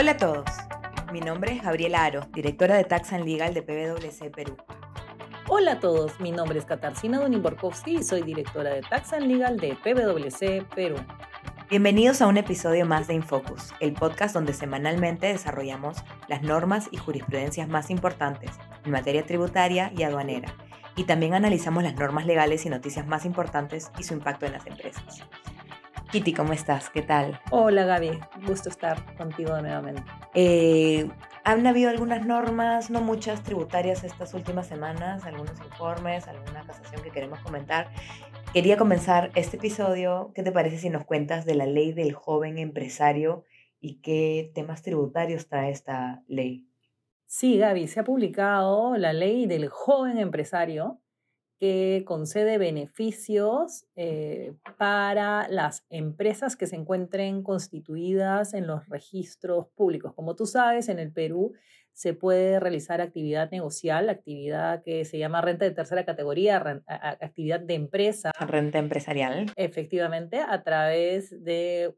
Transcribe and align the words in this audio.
Hola 0.00 0.12
a 0.12 0.16
todos, 0.16 0.46
mi 1.12 1.20
nombre 1.20 1.52
es 1.52 1.62
Gabriela 1.62 2.06
Aro, 2.06 2.22
directora 2.32 2.74
de 2.74 2.84
Tax 2.84 3.12
and 3.12 3.26
Legal 3.26 3.52
de 3.52 3.60
PwC 3.60 4.30
Perú. 4.30 4.56
Hola 5.46 5.72
a 5.72 5.78
todos, 5.78 6.18
mi 6.20 6.32
nombre 6.32 6.58
es 6.58 6.64
Katarzyna 6.64 7.18
Donimborkowski 7.18 7.96
y 7.96 8.02
soy 8.02 8.22
directora 8.22 8.70
de 8.70 8.80
Tax 8.80 9.12
and 9.12 9.26
Legal 9.26 9.58
de 9.58 9.76
PwC 9.76 10.64
Perú. 10.74 10.96
Bienvenidos 11.68 12.22
a 12.22 12.28
un 12.28 12.38
episodio 12.38 12.86
más 12.86 13.08
de 13.08 13.14
Infocus, 13.14 13.74
el 13.80 13.92
podcast 13.92 14.32
donde 14.32 14.54
semanalmente 14.54 15.26
desarrollamos 15.26 15.98
las 16.28 16.40
normas 16.40 16.88
y 16.90 16.96
jurisprudencias 16.96 17.68
más 17.68 17.90
importantes 17.90 18.52
en 18.86 18.92
materia 18.92 19.26
tributaria 19.26 19.92
y 19.94 20.04
aduanera, 20.04 20.54
y 20.96 21.04
también 21.04 21.34
analizamos 21.34 21.82
las 21.82 21.96
normas 21.96 22.24
legales 22.24 22.64
y 22.64 22.70
noticias 22.70 23.06
más 23.06 23.26
importantes 23.26 23.90
y 23.98 24.04
su 24.04 24.14
impacto 24.14 24.46
en 24.46 24.52
las 24.52 24.66
empresas. 24.66 25.26
Kitty, 26.10 26.32
¿cómo 26.32 26.52
estás? 26.52 26.90
¿Qué 26.90 27.02
tal? 27.02 27.40
Hola 27.52 27.84
Gaby, 27.84 28.10
gusto 28.44 28.68
estar 28.68 29.16
contigo 29.16 29.60
nuevamente. 29.60 30.02
Eh, 30.34 31.08
han 31.44 31.64
habido 31.68 31.88
algunas 31.88 32.26
normas, 32.26 32.90
no 32.90 33.00
muchas 33.00 33.44
tributarias 33.44 34.02
estas 34.02 34.34
últimas 34.34 34.66
semanas, 34.66 35.24
algunos 35.24 35.56
informes, 35.60 36.26
alguna 36.26 36.66
casación 36.66 37.00
que 37.02 37.10
queremos 37.10 37.38
comentar. 37.40 37.90
Quería 38.52 38.76
comenzar 38.76 39.30
este 39.36 39.56
episodio, 39.56 40.32
¿qué 40.34 40.42
te 40.42 40.50
parece 40.50 40.78
si 40.78 40.90
nos 40.90 41.04
cuentas 41.04 41.44
de 41.44 41.54
la 41.54 41.66
ley 41.66 41.92
del 41.92 42.12
joven 42.12 42.58
empresario 42.58 43.44
y 43.80 44.00
qué 44.00 44.50
temas 44.52 44.82
tributarios 44.82 45.46
trae 45.46 45.70
esta 45.70 46.24
ley? 46.26 46.66
Sí, 47.26 47.56
Gaby, 47.56 47.86
se 47.86 48.00
ha 48.00 48.04
publicado 48.04 48.96
la 48.96 49.12
ley 49.12 49.46
del 49.46 49.68
joven 49.68 50.18
empresario 50.18 50.99
que 51.60 52.04
concede 52.06 52.56
beneficios 52.56 53.84
eh, 53.94 54.54
para 54.78 55.46
las 55.48 55.84
empresas 55.90 56.56
que 56.56 56.66
se 56.66 56.76
encuentren 56.76 57.42
constituidas 57.42 58.54
en 58.54 58.66
los 58.66 58.88
registros 58.88 59.66
públicos. 59.76 60.14
Como 60.14 60.34
tú 60.34 60.46
sabes, 60.46 60.88
en 60.88 60.98
el 60.98 61.12
Perú 61.12 61.52
se 61.92 62.14
puede 62.14 62.60
realizar 62.60 63.02
actividad 63.02 63.50
negocial, 63.50 64.08
actividad 64.08 64.82
que 64.82 65.04
se 65.04 65.18
llama 65.18 65.42
renta 65.42 65.66
de 65.66 65.72
tercera 65.72 66.06
categoría, 66.06 66.82
actividad 66.86 67.60
de 67.60 67.74
empresa. 67.74 68.30
Renta 68.40 68.78
empresarial. 68.78 69.52
Efectivamente, 69.54 70.38
a 70.38 70.62
través 70.62 71.44
de 71.44 71.94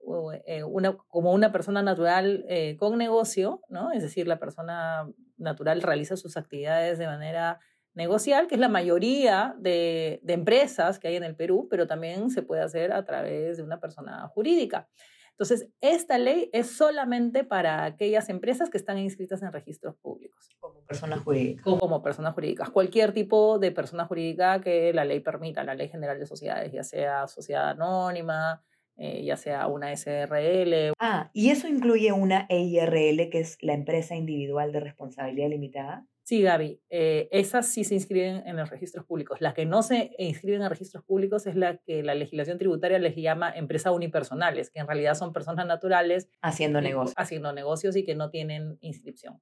eh, 0.46 0.64
una, 0.64 0.96
como 1.06 1.32
una 1.32 1.52
persona 1.52 1.82
natural 1.82 2.44
eh, 2.48 2.76
con 2.78 2.98
negocio, 2.98 3.60
¿no? 3.68 3.92
Es 3.92 4.02
decir, 4.02 4.26
la 4.26 4.40
persona 4.40 5.08
natural 5.36 5.82
realiza 5.82 6.16
sus 6.16 6.36
actividades 6.36 6.98
de 6.98 7.06
manera 7.06 7.60
negocial, 7.94 8.46
que 8.46 8.54
es 8.54 8.60
la 8.60 8.68
mayoría 8.68 9.54
de, 9.58 10.20
empresas 10.26 10.98
que 10.98 11.08
hay 11.08 11.16
en 11.16 11.24
el 11.24 11.36
Perú, 11.36 11.68
pero 11.70 11.86
también 11.86 12.30
se 12.30 12.42
puede 12.42 12.62
hacer 12.62 12.92
a 12.92 13.04
través 13.04 13.56
de 13.56 13.62
una 13.62 13.80
persona 13.80 14.26
jurídica. 14.28 14.88
Entonces, 15.32 15.68
esta 15.80 16.18
ley 16.18 16.50
es 16.52 16.70
solamente 16.70 17.42
para 17.42 17.84
aquellas 17.84 18.28
empresas 18.28 18.70
que 18.70 18.78
están 18.78 18.98
inscritas 18.98 19.42
en 19.42 19.50
registros 19.50 19.96
públicos. 19.96 20.50
Como 20.60 20.80
personas 20.82 21.20
jurídicas. 21.20 21.64
Como 21.64 22.02
personas 22.02 22.34
jurídicas. 22.34 22.70
Cualquier 22.70 23.12
tipo 23.12 23.58
de 23.58 23.72
persona 23.72 24.04
jurídica 24.04 24.60
que 24.60 24.92
la 24.92 25.04
ley 25.04 25.20
permita, 25.20 25.64
la 25.64 25.74
ley 25.74 25.88
general 25.88 26.18
de 26.18 26.26
sociedades, 26.26 26.70
ya 26.70 26.84
sea 26.84 27.26
sociedad 27.26 27.70
anónima, 27.70 28.62
eh, 28.96 29.24
ya 29.24 29.36
sea 29.36 29.66
una 29.68 29.90
SRL. 29.90 30.92
Ah, 30.98 31.30
¿y 31.32 31.50
eso 31.50 31.66
incluye 31.66 32.12
una 32.12 32.46
EIRL, 32.48 33.30
que 33.30 33.40
es 33.40 33.56
la 33.62 33.72
empresa 33.72 34.14
individual 34.14 34.70
de 34.70 34.80
responsabilidad 34.80 35.48
limitada? 35.48 36.06
Sí, 36.24 36.40
Gaby, 36.40 36.80
eh, 36.88 37.28
esas 37.32 37.66
sí 37.66 37.82
se 37.82 37.94
inscriben 37.94 38.46
en 38.46 38.56
los 38.56 38.70
registros 38.70 39.04
públicos. 39.04 39.40
Las 39.40 39.54
que 39.54 39.66
no 39.66 39.82
se 39.82 40.12
inscriben 40.18 40.62
en 40.62 40.70
registros 40.70 41.02
públicos 41.04 41.46
es 41.48 41.56
la 41.56 41.78
que 41.78 42.04
la 42.04 42.14
legislación 42.14 42.58
tributaria 42.58 43.00
les 43.00 43.16
llama 43.16 43.52
empresas 43.52 43.92
unipersonales, 43.92 44.70
que 44.70 44.78
en 44.78 44.86
realidad 44.86 45.14
son 45.14 45.32
personas 45.32 45.66
naturales. 45.66 46.28
Haciendo 46.40 46.80
negocios. 46.80 47.14
Haciendo 47.16 47.52
negocios 47.52 47.96
y 47.96 48.04
que 48.04 48.14
no 48.14 48.30
tienen 48.30 48.78
inscripción. 48.80 49.40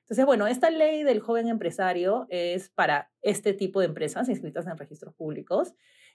Entonces, 0.00 0.24
bueno, 0.24 0.46
esta 0.46 0.70
ley 0.70 1.02
del 1.04 1.20
joven 1.20 1.48
empresario 1.48 2.26
es 2.30 2.70
para 2.70 3.10
este 3.20 3.52
tipo 3.52 3.80
de 3.80 3.86
empresas 3.86 4.28
inscritas 4.28 4.66
en 4.66 4.76
registros 4.76 5.14
públicos 5.14 5.74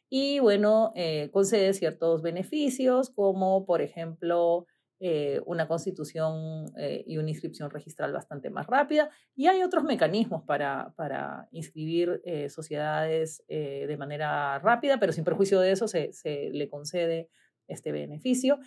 y, 0.10 0.40
bueno, 0.40 0.94
eh, 0.96 1.30
concede 1.32 1.74
ciertos 1.74 2.22
beneficios 2.22 3.10
como, 3.12 3.66
por 3.66 3.82
ejemplo, 3.82 4.66
eh, 5.00 5.42
una 5.46 5.68
constitución 5.68 6.66
eh, 6.76 7.04
y 7.06 7.18
una 7.18 7.30
inscripción 7.30 7.70
registral 7.70 8.14
bastante 8.14 8.50
más 8.50 8.66
rápida. 8.66 9.12
Y 9.36 9.46
hay 9.46 9.62
otros 9.62 9.84
mecanismos 9.84 10.42
para, 10.44 10.92
para 10.96 11.48
inscribir 11.52 12.20
eh, 12.26 12.50
sociedades 12.50 13.44
de 13.48 13.96
manera 13.98 14.58
rápida, 14.58 15.00
pero 15.00 15.14
sin 15.14 15.24
perjuicio 15.24 15.60
de 15.60 15.72
eso 15.72 15.88
se, 15.88 16.12
se 16.14 16.50
le 16.52 16.68
concede 16.68 17.30
este 17.68 17.92
beneficio. 17.92 18.60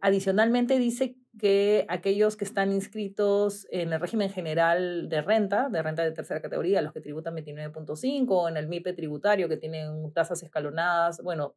adicionalmente 0.00 0.78
dice 0.78 1.16
que 1.38 1.84
aquellos 1.88 2.36
que 2.36 2.44
están 2.44 2.72
inscritos 2.72 3.66
en 3.70 3.92
el 3.92 4.00
régimen 4.00 4.30
general 4.30 5.08
de 5.08 5.20
renta, 5.20 5.68
de 5.68 5.82
renta 5.82 6.02
de 6.02 6.12
tercera 6.12 6.40
categoría, 6.40 6.80
los 6.80 6.92
que 6.92 7.00
tributan 7.00 7.34
29.5, 7.34 8.26
o 8.28 8.48
en 8.48 8.56
el 8.56 8.68
MIPE 8.68 8.92
tributario 8.92 9.48
que 9.48 9.56
tienen 9.56 10.12
tasas 10.12 10.42
escalonadas, 10.42 11.20
bueno, 11.22 11.56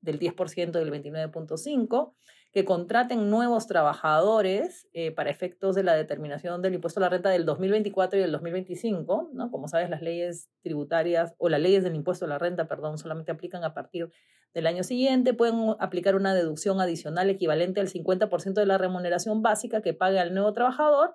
del 0.00 0.18
10% 0.18 0.72
del 0.72 0.90
29.5, 0.90 2.14
que 2.52 2.64
contraten 2.64 3.30
nuevos 3.30 3.68
trabajadores 3.68 4.88
eh, 4.92 5.12
para 5.12 5.30
efectos 5.30 5.76
de 5.76 5.84
la 5.84 5.94
determinación 5.94 6.62
del 6.62 6.74
impuesto 6.74 6.98
a 6.98 7.02
la 7.02 7.08
renta 7.08 7.30
del 7.30 7.44
2024 7.44 8.18
y 8.18 8.22
del 8.22 8.32
2025, 8.32 9.30
¿no? 9.32 9.50
Como 9.52 9.68
sabes, 9.68 9.88
las 9.88 10.02
leyes 10.02 10.50
tributarias 10.62 11.34
o 11.38 11.48
las 11.48 11.60
leyes 11.60 11.84
del 11.84 11.94
impuesto 11.94 12.24
a 12.24 12.28
la 12.28 12.38
renta, 12.38 12.66
perdón, 12.66 12.98
solamente 12.98 13.30
aplican 13.30 13.62
a 13.62 13.72
partir 13.72 14.10
del 14.52 14.66
año 14.66 14.82
siguiente, 14.82 15.32
pueden 15.32 15.76
aplicar 15.78 16.16
una 16.16 16.34
deducción 16.34 16.80
adicional 16.80 17.30
equivalente 17.30 17.80
al 17.80 17.88
50% 17.88 18.54
de 18.54 18.66
la 18.66 18.78
remuneración 18.78 19.42
básica 19.42 19.80
que 19.80 19.94
pague 19.94 20.18
al 20.18 20.34
nuevo 20.34 20.52
trabajador, 20.52 21.14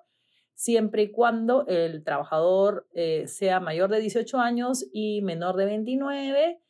siempre 0.54 1.02
y 1.02 1.10
cuando 1.10 1.66
el 1.66 2.02
trabajador 2.02 2.88
eh, 2.94 3.28
sea 3.28 3.60
mayor 3.60 3.90
de 3.90 4.00
18 4.00 4.38
años 4.38 4.86
y 4.90 5.20
menor 5.20 5.56
de 5.56 5.66
29 5.66 6.60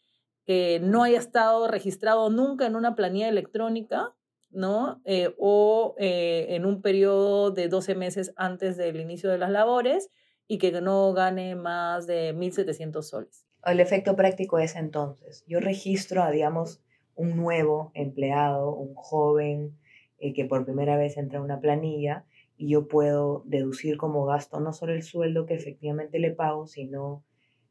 que 0.45 0.81
no 0.81 1.03
haya 1.03 1.19
estado 1.19 1.69
registrado 1.69 2.31
nunca 2.31 2.67
en 2.67 2.77
una 2.77 2.95
planilla 2.95 3.29
electrónica, 3.29 4.15
¿no? 4.57 5.03
Eh, 5.05 5.35
o 5.39 5.95
eh, 5.99 6.47
en 6.51 6.65
un 6.65 6.81
periodo 6.81 7.51
de 7.51 7.69
12 7.69 7.95
meses 7.95 8.33
antes 8.37 8.79
del 8.79 8.99
inicio 8.99 9.31
de 9.31 9.37
las 9.37 9.51
labores 9.51 10.11
y 10.49 10.57
que 10.57 10.73
no 10.81 11.13
gane 11.13 11.55
más 11.55 12.07
de 12.07 12.35
1.700 12.35 13.03
soles. 13.03 13.47
El 13.65 13.81
efecto 13.81 14.17
práctico 14.17 14.59
es 14.59 14.75
entonces, 14.75 15.45
yo 15.47 15.61
registro 15.61 16.23
a, 16.23 16.31
digamos, 16.31 16.81
un 17.17 17.37
nuevo 17.37 17.91
empleado, 17.95 18.75
un 18.75 18.95
joven 18.95 19.77
eh, 20.19 20.33
que 20.33 20.47
por 20.47 20.65
primera 20.65 20.97
vez 20.97 21.19
entra 21.19 21.39
a 21.39 21.43
una 21.43 21.61
planilla 21.61 22.25
y 22.57 22.71
yo 22.71 22.89
puedo 22.89 23.43
deducir 23.45 23.99
como 23.99 24.25
gasto 24.25 24.59
no 24.61 24.73
solo 24.73 24.95
el 24.95 25.03
sueldo 25.03 25.45
que 25.45 25.55
efectivamente 25.55 26.19
le 26.19 26.31
pago, 26.31 26.67
sino 26.67 27.23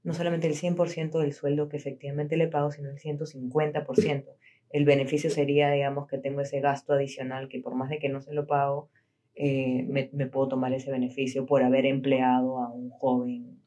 no 0.03 0.13
solamente 0.13 0.45
el 0.45 0.53
100% 0.53 1.19
del 1.19 1.33
sueldo 1.33 1.67
que 1.67 1.77
efectivamente 1.77 2.37
le 2.37 2.47
pago, 2.47 2.69
sino 2.69 2.91
el 2.91 2.99
150%. 2.99 4.25
El 4.75 4.83
beneficio 4.83 5.29
sería, 5.29 5.71
digamos, 5.71 6.05
que 6.05 6.17
tengo 6.17 6.41
ese 6.41 6.59
gasto 6.59 6.91
adicional 6.91 7.47
que 7.47 7.61
por 7.61 7.75
más 7.75 7.89
de 7.89 7.97
que 7.97 8.09
no 8.09 8.21
se 8.21 8.33
lo 8.33 8.45
pago, 8.45 8.89
eh, 9.33 9.85
me, 9.87 10.09
me, 10.11 10.27
puedo 10.27 10.49
tomar 10.49 10.73
ese 10.73 10.91
beneficio 10.91 11.45
por 11.45 11.63
haber 11.63 11.85
empleado 11.85 12.59
a 12.59 12.73
un 12.73 12.89
joven 12.89 13.61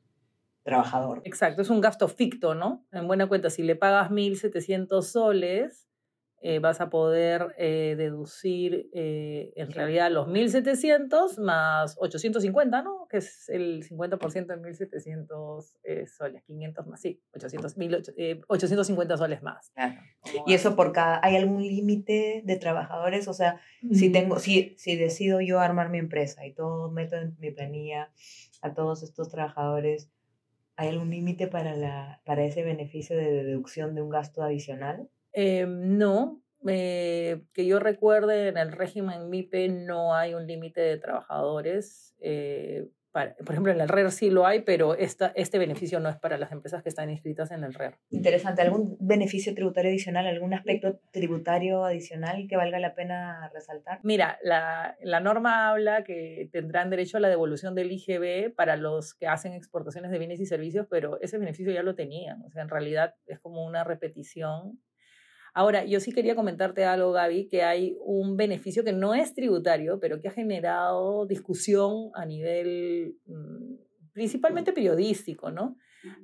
trabajador. 0.65 1.23
Exacto, 1.25 1.63
es 1.63 1.71
un 1.71 1.81
gasto 1.81 2.09
ficto, 2.09 2.55
¿no? 2.55 2.85
En 2.93 3.07
buena 3.07 3.27
cuenta, 3.27 3.49
si 3.49 3.63
le 3.63 3.75
pagas 3.75 4.11
1.700 4.11 5.01
soles, 5.01 5.88
eh, 6.41 6.61
vas 6.61 6.81
a 6.81 6.89
poder 6.89 7.55
eh, 7.59 7.97
deducir 7.99 8.89
eh, 8.93 9.53
en 9.57 9.73
realidad 9.73 10.09
los 10.13 10.29
1.700 10.29 11.41
más 11.41 11.97
850, 11.99 12.83
¿no? 12.83 13.09
Que 13.11 13.17
es 13.17 13.49
el 13.49 13.83
50% 13.83 14.47
de 14.47 14.57
1.700 14.57 16.07
soles, 16.07 16.45
500 16.45 16.87
más, 16.87 17.01
sí, 17.01 17.21
800, 17.35 17.75
850 18.47 19.17
soles 19.17 19.43
más. 19.43 19.73
Y 20.47 20.55
eso 20.55 20.77
por 20.77 20.93
cada, 20.93 21.21
¿hay 21.25 21.35
algún 21.35 21.61
límite 21.61 22.43
de 22.45 22.57
trabajadores? 22.57 23.27
O 23.27 23.35
sea, 23.35 23.61
si, 23.93 24.11
mm. 24.11 24.13
tengo, 24.13 24.39
si, 24.39 24.77
si 24.79 24.95
decido 24.95 25.41
yo 25.41 25.59
armar 25.59 25.91
mi 25.91 25.99
empresa 25.99 26.47
y 26.47 26.53
todo 26.53 26.89
meto 26.89 27.17
en 27.17 27.37
mi 27.41 27.51
planilla 27.51 28.13
a 28.63 28.75
todos 28.75 29.03
estos 29.03 29.29
trabajadores, 29.29 30.09
¿hay 30.77 30.91
algún 30.91 31.11
límite 31.11 31.49
para, 31.49 31.75
la, 31.75 32.23
para 32.25 32.45
ese 32.45 32.63
beneficio 32.63 33.17
de 33.17 33.43
deducción 33.43 33.97
de 33.97 34.03
un 34.03 34.11
gasto 34.11 34.43
adicional? 34.43 35.11
Eh, 35.33 35.67
no, 35.67 36.43
eh, 36.67 37.43
que 37.53 37.67
yo 37.67 37.79
recuerde, 37.79 38.49
en 38.49 38.59
el 38.59 38.73
régimen 38.73 39.31
MIPE 39.31 39.69
no 39.69 40.15
hay 40.15 40.35
un 40.35 40.47
límite 40.47 40.81
de 40.81 40.99
trabajadores. 40.99 42.15
Eh, 42.21 42.89
por 43.13 43.51
ejemplo, 43.51 43.73
en 43.73 43.81
el 43.81 43.89
RER 43.89 44.11
sí 44.13 44.31
lo 44.31 44.47
hay, 44.47 44.61
pero 44.61 44.95
esta, 44.95 45.33
este 45.35 45.59
beneficio 45.59 45.99
no 45.99 46.09
es 46.09 46.17
para 46.17 46.39
las 46.39 46.53
empresas 46.53 46.83
que 46.83 46.89
están 46.89 47.11
inscritas 47.11 47.51
en 47.51 47.65
el 47.65 47.75
RER. 47.75 47.99
Interesante. 48.11 48.63
¿Algún 48.63 48.97
beneficio 49.01 49.55
tributario 49.55 49.91
adicional, 49.91 50.27
algún 50.27 50.55
aspecto 50.55 51.01
tributario 51.11 51.85
adicional 51.85 52.47
que 52.49 52.57
valga 52.57 52.79
la 52.79 52.95
pena 52.95 53.51
resaltar? 53.53 54.01
Mira, 54.03 54.39
la, 54.43 54.97
la 55.01 55.21
norma 55.21 55.71
habla 55.71 56.05
que 56.05 56.49
tendrán 56.53 56.91
derecho 56.91 57.17
a 57.17 57.21
la 57.21 57.29
devolución 57.29 57.75
del 57.75 57.91
IGB 57.91 58.55
para 58.55 58.77
los 58.77 59.15
que 59.15 59.27
hacen 59.27 59.53
exportaciones 59.53 60.11
de 60.11 60.19
bienes 60.19 60.41
y 60.41 60.47
servicios, 60.47 60.87
pero 60.89 61.21
ese 61.21 61.39
beneficio 61.39 61.73
ya 61.73 61.83
lo 61.83 61.95
tenían. 61.95 62.43
O 62.43 62.51
sea, 62.51 62.63
en 62.63 62.69
realidad 62.69 63.15
es 63.27 63.41
como 63.41 63.67
una 63.67 63.85
repetición 63.85 64.79
Ahora, 65.59 65.85
yo 65.85 65.99
sí 65.99 66.13
quería 66.13 66.37
comentarte 66.37 66.85
algo, 66.85 67.11
Gaby, 67.11 67.49
que 67.49 67.65
hay 67.65 67.97
un 68.05 68.37
beneficio 68.37 68.85
que 68.85 68.93
no 68.93 69.17
es 69.17 69.35
tributario, 69.35 69.99
pero 69.99 70.21
que 70.21 70.29
ha 70.29 70.31
generado 70.31 71.27
discusión 71.27 72.13
a 72.15 72.25
nivel 72.25 73.17
mm, 73.27 73.75
principalmente 74.13 74.73
periodístico, 74.73 75.51
¿no? 75.51 75.77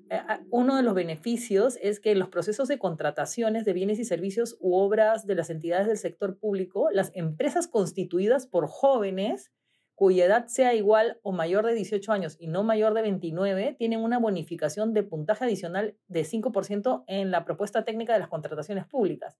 Eh, 0.08 0.20
uno 0.52 0.76
de 0.76 0.84
los 0.84 0.94
beneficios 0.94 1.76
es 1.82 1.98
que 1.98 2.12
en 2.12 2.20
los 2.20 2.28
procesos 2.28 2.68
de 2.68 2.78
contrataciones 2.78 3.64
de 3.64 3.72
bienes 3.72 3.98
y 3.98 4.04
servicios 4.04 4.56
u 4.60 4.76
obras 4.76 5.26
de 5.26 5.34
las 5.34 5.50
entidades 5.50 5.88
del 5.88 5.98
sector 5.98 6.38
público, 6.38 6.90
las 6.92 7.10
empresas 7.16 7.66
constituidas 7.66 8.46
por 8.46 8.68
jóvenes 8.68 9.50
cuya 9.94 10.26
edad 10.26 10.46
sea 10.46 10.74
igual 10.74 11.18
o 11.22 11.32
mayor 11.32 11.66
de 11.66 11.74
18 11.74 12.12
años 12.12 12.36
y 12.38 12.48
no 12.48 12.62
mayor 12.64 12.94
de 12.94 13.02
29, 13.02 13.76
tienen 13.78 14.00
una 14.00 14.18
bonificación 14.18 14.92
de 14.92 15.02
puntaje 15.02 15.44
adicional 15.44 15.96
de 16.08 16.24
5% 16.24 17.04
en 17.06 17.30
la 17.30 17.44
propuesta 17.44 17.84
técnica 17.84 18.12
de 18.12 18.18
las 18.18 18.28
contrataciones 18.28 18.86
públicas. 18.86 19.38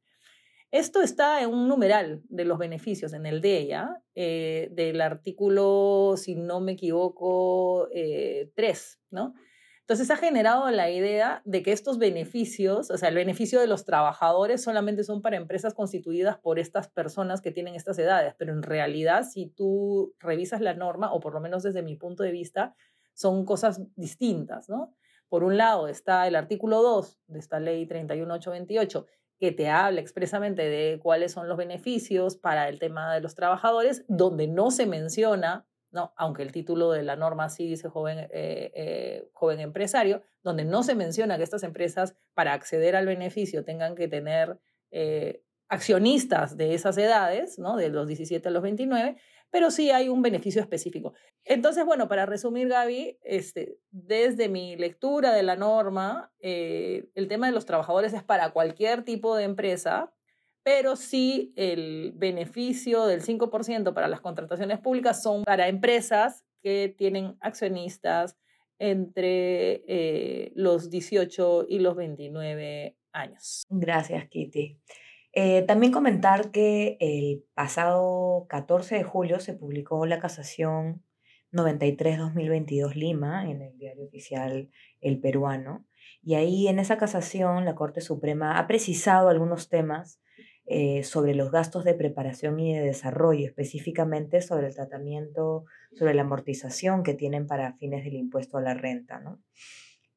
Esto 0.70 1.02
está 1.02 1.40
en 1.40 1.50
un 1.50 1.68
numeral 1.68 2.22
de 2.28 2.44
los 2.44 2.58
beneficios, 2.58 3.12
en 3.12 3.26
el 3.26 3.40
de 3.40 3.58
ella, 3.58 4.02
eh, 4.16 4.68
del 4.72 5.00
artículo, 5.00 6.14
si 6.16 6.34
no 6.34 6.60
me 6.60 6.72
equivoco, 6.72 7.88
3, 7.92 7.94
eh, 7.94 9.00
¿no? 9.10 9.34
Entonces 9.84 10.10
ha 10.10 10.16
generado 10.16 10.70
la 10.70 10.90
idea 10.90 11.42
de 11.44 11.62
que 11.62 11.70
estos 11.70 11.98
beneficios, 11.98 12.90
o 12.90 12.96
sea, 12.96 13.10
el 13.10 13.16
beneficio 13.16 13.60
de 13.60 13.66
los 13.66 13.84
trabajadores 13.84 14.62
solamente 14.62 15.04
son 15.04 15.20
para 15.20 15.36
empresas 15.36 15.74
constituidas 15.74 16.38
por 16.38 16.58
estas 16.58 16.88
personas 16.88 17.42
que 17.42 17.50
tienen 17.50 17.74
estas 17.74 17.98
edades, 17.98 18.34
pero 18.38 18.54
en 18.54 18.62
realidad 18.62 19.24
si 19.24 19.50
tú 19.50 20.14
revisas 20.18 20.62
la 20.62 20.72
norma, 20.72 21.12
o 21.12 21.20
por 21.20 21.34
lo 21.34 21.40
menos 21.40 21.62
desde 21.62 21.82
mi 21.82 21.96
punto 21.96 22.22
de 22.22 22.30
vista, 22.30 22.74
son 23.12 23.44
cosas 23.44 23.82
distintas, 23.94 24.70
¿no? 24.70 24.94
Por 25.28 25.44
un 25.44 25.58
lado 25.58 25.86
está 25.86 26.26
el 26.26 26.36
artículo 26.36 26.82
2 26.82 27.20
de 27.26 27.38
esta 27.38 27.60
ley 27.60 27.84
31828 27.84 29.06
que 29.38 29.52
te 29.52 29.68
habla 29.68 30.00
expresamente 30.00 30.62
de 30.62 30.98
cuáles 30.98 31.32
son 31.32 31.46
los 31.46 31.58
beneficios 31.58 32.36
para 32.36 32.70
el 32.70 32.78
tema 32.78 33.12
de 33.12 33.20
los 33.20 33.34
trabajadores, 33.34 34.06
donde 34.08 34.48
no 34.48 34.70
se 34.70 34.86
menciona 34.86 35.66
¿no? 35.94 36.12
aunque 36.16 36.42
el 36.42 36.52
título 36.52 36.90
de 36.90 37.04
la 37.04 37.16
norma 37.16 37.48
sí 37.48 37.68
dice 37.68 37.88
joven, 37.88 38.18
eh, 38.18 38.72
eh, 38.74 39.30
joven 39.32 39.60
empresario, 39.60 40.22
donde 40.42 40.64
no 40.64 40.82
se 40.82 40.94
menciona 40.94 41.38
que 41.38 41.44
estas 41.44 41.62
empresas 41.62 42.16
para 42.34 42.52
acceder 42.52 42.96
al 42.96 43.06
beneficio 43.06 43.64
tengan 43.64 43.94
que 43.94 44.08
tener 44.08 44.58
eh, 44.90 45.42
accionistas 45.68 46.56
de 46.56 46.74
esas 46.74 46.98
edades, 46.98 47.58
¿no? 47.58 47.76
de 47.76 47.88
los 47.88 48.08
17 48.08 48.46
a 48.46 48.50
los 48.50 48.62
29, 48.62 49.16
pero 49.50 49.70
sí 49.70 49.92
hay 49.92 50.08
un 50.08 50.20
beneficio 50.20 50.60
específico. 50.60 51.14
Entonces, 51.44 51.86
bueno, 51.86 52.08
para 52.08 52.26
resumir, 52.26 52.68
Gaby, 52.68 53.18
este, 53.22 53.78
desde 53.92 54.48
mi 54.48 54.76
lectura 54.76 55.32
de 55.32 55.44
la 55.44 55.54
norma, 55.54 56.32
el 56.40 57.28
tema 57.28 57.46
de 57.46 57.52
los 57.52 57.64
trabajadores 57.64 58.12
es 58.14 58.24
para 58.24 58.50
cualquier 58.50 59.04
tipo 59.04 59.36
de 59.36 59.44
empresa, 59.44 60.12
pero 60.64 60.96
sí 60.96 61.52
el 61.56 62.12
beneficio 62.16 63.04
del 63.06 63.22
5% 63.22 63.92
para 63.92 64.08
las 64.08 64.20
contrataciones 64.20 64.80
públicas 64.80 65.22
son 65.22 65.44
para 65.44 65.68
empresas 65.68 66.44
que 66.62 66.92
tienen 66.96 67.36
accionistas 67.40 68.36
entre 68.78 69.84
eh, 69.86 70.52
los 70.56 70.90
18 70.90 71.66
y 71.68 71.78
los 71.78 71.94
29 71.94 72.96
años. 73.12 73.64
Gracias, 73.68 74.26
Kitty. 74.28 74.80
Eh, 75.34 75.62
también 75.62 75.92
comentar 75.92 76.50
que 76.50 76.96
el 76.98 77.44
pasado 77.54 78.46
14 78.48 78.96
de 78.96 79.04
julio 79.04 79.40
se 79.40 79.52
publicó 79.52 80.06
la 80.06 80.18
casación 80.18 81.02
93-2022 81.52 82.94
Lima 82.94 83.48
en 83.50 83.60
el 83.60 83.76
diario 83.76 84.06
oficial 84.06 84.70
El 85.00 85.20
Peruano. 85.20 85.86
Y 86.22 86.34
ahí 86.34 86.68
en 86.68 86.78
esa 86.78 86.96
casación 86.96 87.66
la 87.66 87.74
Corte 87.74 88.00
Suprema 88.00 88.58
ha 88.58 88.66
precisado 88.66 89.28
algunos 89.28 89.68
temas 89.68 90.20
eh, 90.66 91.02
sobre 91.04 91.34
los 91.34 91.50
gastos 91.50 91.84
de 91.84 91.94
preparación 91.94 92.58
y 92.58 92.74
de 92.74 92.80
desarrollo, 92.80 93.46
específicamente 93.46 94.40
sobre 94.40 94.68
el 94.68 94.74
tratamiento, 94.74 95.66
sobre 95.92 96.14
la 96.14 96.22
amortización 96.22 97.02
que 97.02 97.12
tienen 97.12 97.46
para 97.46 97.74
fines 97.74 98.04
del 98.04 98.14
impuesto 98.14 98.56
a 98.56 98.62
la 98.62 98.72
renta. 98.72 99.22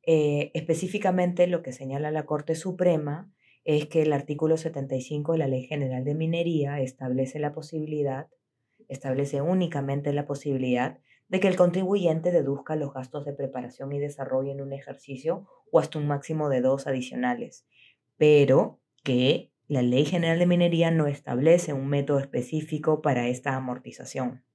Eh, 0.03 0.51
específicamente 0.53 1.47
lo 1.47 1.61
que 1.61 1.73
señala 1.73 2.11
la 2.11 2.25
Corte 2.25 2.55
Suprema 2.55 3.29
es 3.65 3.87
que 3.87 4.03
el 4.03 4.13
artículo 4.13 4.55
75 4.55 5.33
de 5.33 5.37
la 5.37 5.47
Ley 5.49 5.65
General 5.65 6.05
de 6.05 6.15
Minería 6.15 6.79
establece 6.79 7.39
la 7.39 7.51
posibilidad, 7.51 8.27
establece 8.87 9.41
únicamente 9.41 10.13
la 10.13 10.25
posibilidad 10.25 10.99
de 11.27 11.41
que 11.41 11.49
el 11.49 11.57
contribuyente 11.57 12.31
deduzca 12.31 12.77
los 12.77 12.93
gastos 12.93 13.25
de 13.25 13.33
preparación 13.33 13.91
y 13.91 13.99
desarrollo 13.99 14.53
en 14.53 14.61
un 14.61 14.71
ejercicio 14.71 15.45
o 15.71 15.79
hasta 15.79 15.99
un 15.99 16.07
máximo 16.07 16.47
de 16.47 16.61
dos 16.61 16.87
adicionales, 16.87 17.67
pero 18.15 18.79
que 19.03 19.51
la 19.67 19.81
Ley 19.81 20.05
General 20.05 20.39
de 20.39 20.45
Minería 20.45 20.91
no 20.91 21.07
establece 21.07 21.73
un 21.73 21.89
método 21.89 22.19
específico 22.19 23.01
para 23.01 23.27
esta 23.27 23.53
amortización. 23.53 24.45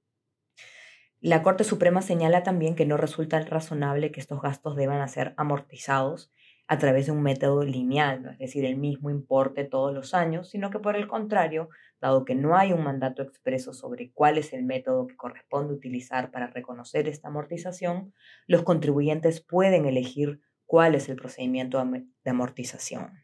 La 1.21 1.43
Corte 1.43 1.63
Suprema 1.63 2.01
señala 2.01 2.41
también 2.41 2.75
que 2.75 2.87
no 2.87 2.97
resulta 2.97 3.39
razonable 3.39 4.11
que 4.11 4.19
estos 4.19 4.41
gastos 4.41 4.75
deban 4.75 5.07
ser 5.07 5.35
amortizados 5.37 6.33
a 6.67 6.79
través 6.79 7.05
de 7.05 7.11
un 7.11 7.21
método 7.21 7.63
lineal, 7.63 8.31
es 8.31 8.39
decir, 8.39 8.65
el 8.65 8.75
mismo 8.75 9.11
importe 9.11 9.65
todos 9.65 9.93
los 9.93 10.15
años, 10.15 10.49
sino 10.49 10.71
que 10.71 10.79
por 10.79 10.95
el 10.95 11.07
contrario, 11.07 11.69
dado 12.01 12.25
que 12.25 12.33
no 12.33 12.57
hay 12.57 12.73
un 12.73 12.83
mandato 12.83 13.21
expreso 13.21 13.73
sobre 13.73 14.11
cuál 14.13 14.39
es 14.39 14.51
el 14.51 14.63
método 14.63 15.05
que 15.05 15.15
corresponde 15.15 15.75
utilizar 15.75 16.31
para 16.31 16.47
reconocer 16.47 17.07
esta 17.07 17.27
amortización, 17.27 18.13
los 18.47 18.63
contribuyentes 18.63 19.41
pueden 19.41 19.85
elegir 19.85 20.41
cuál 20.65 20.95
es 20.95 21.07
el 21.07 21.17
procedimiento 21.17 21.77
de 21.85 22.31
amortización. 22.31 23.22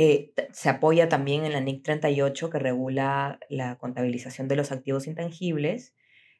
Eh, 0.00 0.32
se 0.52 0.68
apoya 0.68 1.08
también 1.08 1.44
en 1.44 1.52
la 1.52 1.60
NIC 1.60 1.82
38 1.82 2.50
que 2.50 2.58
regula 2.60 3.40
la 3.48 3.78
contabilización 3.78 4.46
de 4.46 4.54
los 4.54 4.70
activos 4.70 5.08
intangibles, 5.08 5.92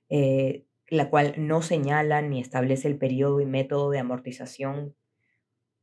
eh, 0.08 0.64
la 0.86 1.10
cual 1.10 1.34
no 1.38 1.60
señala 1.60 2.22
ni 2.22 2.40
establece 2.40 2.86
el 2.86 2.98
periodo 2.98 3.40
y 3.40 3.46
método 3.46 3.90
de 3.90 3.98
amortización 3.98 4.94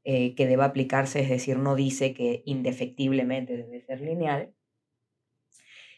eh, 0.05 0.35
que 0.35 0.47
deba 0.47 0.63
aplicarse, 0.63 1.19
es 1.19 1.29
decir, 1.29 1.57
no 1.57 1.75
dice 1.75 2.13
que 2.13 2.43
indefectiblemente 2.45 3.57
debe 3.57 3.81
ser 3.81 3.99
lineal. 3.99 4.53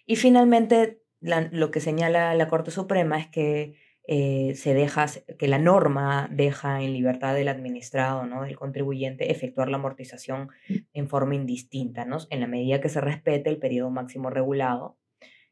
Y 0.07 0.15
finalmente, 0.15 1.03
lo 1.19 1.69
que 1.69 1.79
señala 1.79 2.33
la 2.33 2.47
Corte 2.47 2.71
Suprema 2.71 3.19
es 3.19 3.27
que 3.27 3.75
eh, 4.09 4.55
se 4.55 4.73
deja, 4.73 5.05
que 5.37 5.49
la 5.49 5.59
norma 5.59 6.29
deja 6.31 6.81
en 6.81 6.93
libertad 6.93 7.35
del 7.35 7.49
administrado, 7.49 8.25
¿no? 8.25 8.43
del 8.43 8.55
contribuyente, 8.55 9.31
efectuar 9.31 9.67
la 9.67 9.75
amortización 9.75 10.49
en 10.93 11.09
forma 11.09 11.35
indistinta, 11.35 12.05
¿no? 12.05 12.17
en 12.29 12.39
la 12.39 12.47
medida 12.47 12.79
que 12.79 12.87
se 12.87 13.01
respete 13.01 13.49
el 13.49 13.59
periodo 13.59 13.89
máximo 13.89 14.29
regulado, 14.29 14.97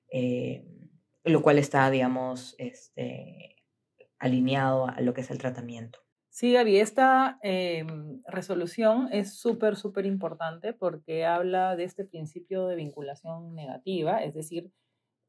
eh, 0.10 0.64
lo 1.26 1.42
cual 1.42 1.58
está, 1.58 1.90
digamos, 1.90 2.56
este, 2.58 3.58
alineado 4.20 4.88
a 4.88 5.02
lo 5.02 5.14
que 5.14 5.22
es 5.22 5.32
el 5.32 5.38
tratamiento. 5.38 6.00
Sí, 6.30 6.54
Gaby, 6.54 6.78
esta 6.78 7.40
em, 7.44 8.22
resolución 8.26 9.10
es 9.12 9.38
súper, 9.38 9.76
súper 9.76 10.06
importante 10.06 10.72
porque 10.72 11.26
habla 11.26 11.76
de 11.76 11.84
este 11.84 12.06
principio 12.06 12.68
de 12.68 12.76
vinculación 12.76 13.54
negativa, 13.54 14.24
es 14.24 14.34
decir, 14.34 14.72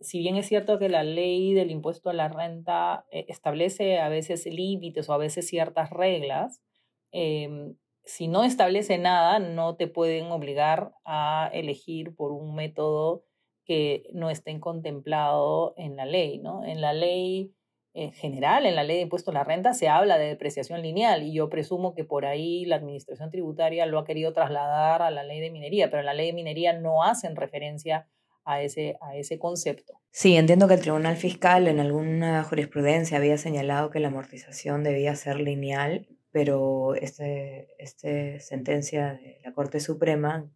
si 0.00 0.18
bien 0.18 0.36
es 0.36 0.46
cierto 0.46 0.78
que 0.78 0.88
la 0.88 1.04
ley 1.04 1.54
del 1.54 1.70
impuesto 1.70 2.10
a 2.10 2.14
la 2.14 2.28
renta 2.28 3.06
eh, 3.10 3.26
establece 3.28 3.98
a 3.98 4.08
veces 4.08 4.46
límites 4.46 5.08
o 5.08 5.14
a 5.14 5.18
veces 5.18 5.48
ciertas 5.48 5.90
reglas, 5.90 6.62
em, 7.12 7.76
si 8.04 8.28
no 8.28 8.44
establece 8.44 8.98
nada, 8.98 9.38
no 9.38 9.76
te 9.76 9.88
pueden 9.88 10.26
obligar 10.30 10.92
a 11.04 11.50
elegir 11.52 12.14
por 12.14 12.32
un 12.32 12.54
método 12.54 13.24
que 13.64 14.04
no 14.12 14.30
esté 14.30 14.58
contemplado 14.60 15.74
en 15.76 15.96
la 15.96 16.06
ley, 16.06 16.38
¿no? 16.38 16.64
En 16.64 16.80
la 16.80 16.92
ley 16.92 17.52
en 17.96 18.12
general, 18.12 18.66
en 18.66 18.76
la 18.76 18.84
ley 18.84 18.96
de 18.96 19.02
impuesto 19.04 19.30
a 19.30 19.34
la 19.34 19.42
renta, 19.42 19.72
se 19.72 19.88
habla 19.88 20.18
de 20.18 20.26
depreciación 20.26 20.82
lineal 20.82 21.22
y 21.22 21.32
yo 21.32 21.48
presumo 21.48 21.94
que 21.94 22.04
por 22.04 22.26
ahí 22.26 22.66
la 22.66 22.76
administración 22.76 23.30
tributaria 23.30 23.86
lo 23.86 23.98
ha 23.98 24.04
querido 24.04 24.34
trasladar 24.34 25.00
a 25.00 25.10
la 25.10 25.24
ley 25.24 25.40
de 25.40 25.50
minería, 25.50 25.88
pero 25.88 26.00
en 26.00 26.06
la 26.06 26.12
ley 26.12 26.26
de 26.26 26.32
minería 26.34 26.74
no 26.74 27.02
hacen 27.02 27.36
referencia 27.36 28.06
a 28.46 28.62
ese, 28.62 28.96
a 29.02 29.16
ese 29.16 29.38
concepto. 29.38 30.00
Sí, 30.10 30.36
entiendo 30.36 30.68
que 30.68 30.74
el 30.74 30.80
Tribunal 30.80 31.16
Fiscal 31.16 31.66
en 31.68 31.80
alguna 31.80 32.42
jurisprudencia 32.44 33.18
había 33.18 33.36
señalado 33.36 33.90
que 33.90 34.00
la 34.00 34.08
amortización 34.08 34.84
debía 34.84 35.14
ser 35.16 35.40
lineal, 35.40 36.08
pero 36.30 36.94
esta 36.94 37.26
este 37.26 38.40
sentencia 38.40 39.14
de 39.14 39.40
la 39.44 39.52
Corte 39.52 39.80
Suprema 39.80 40.48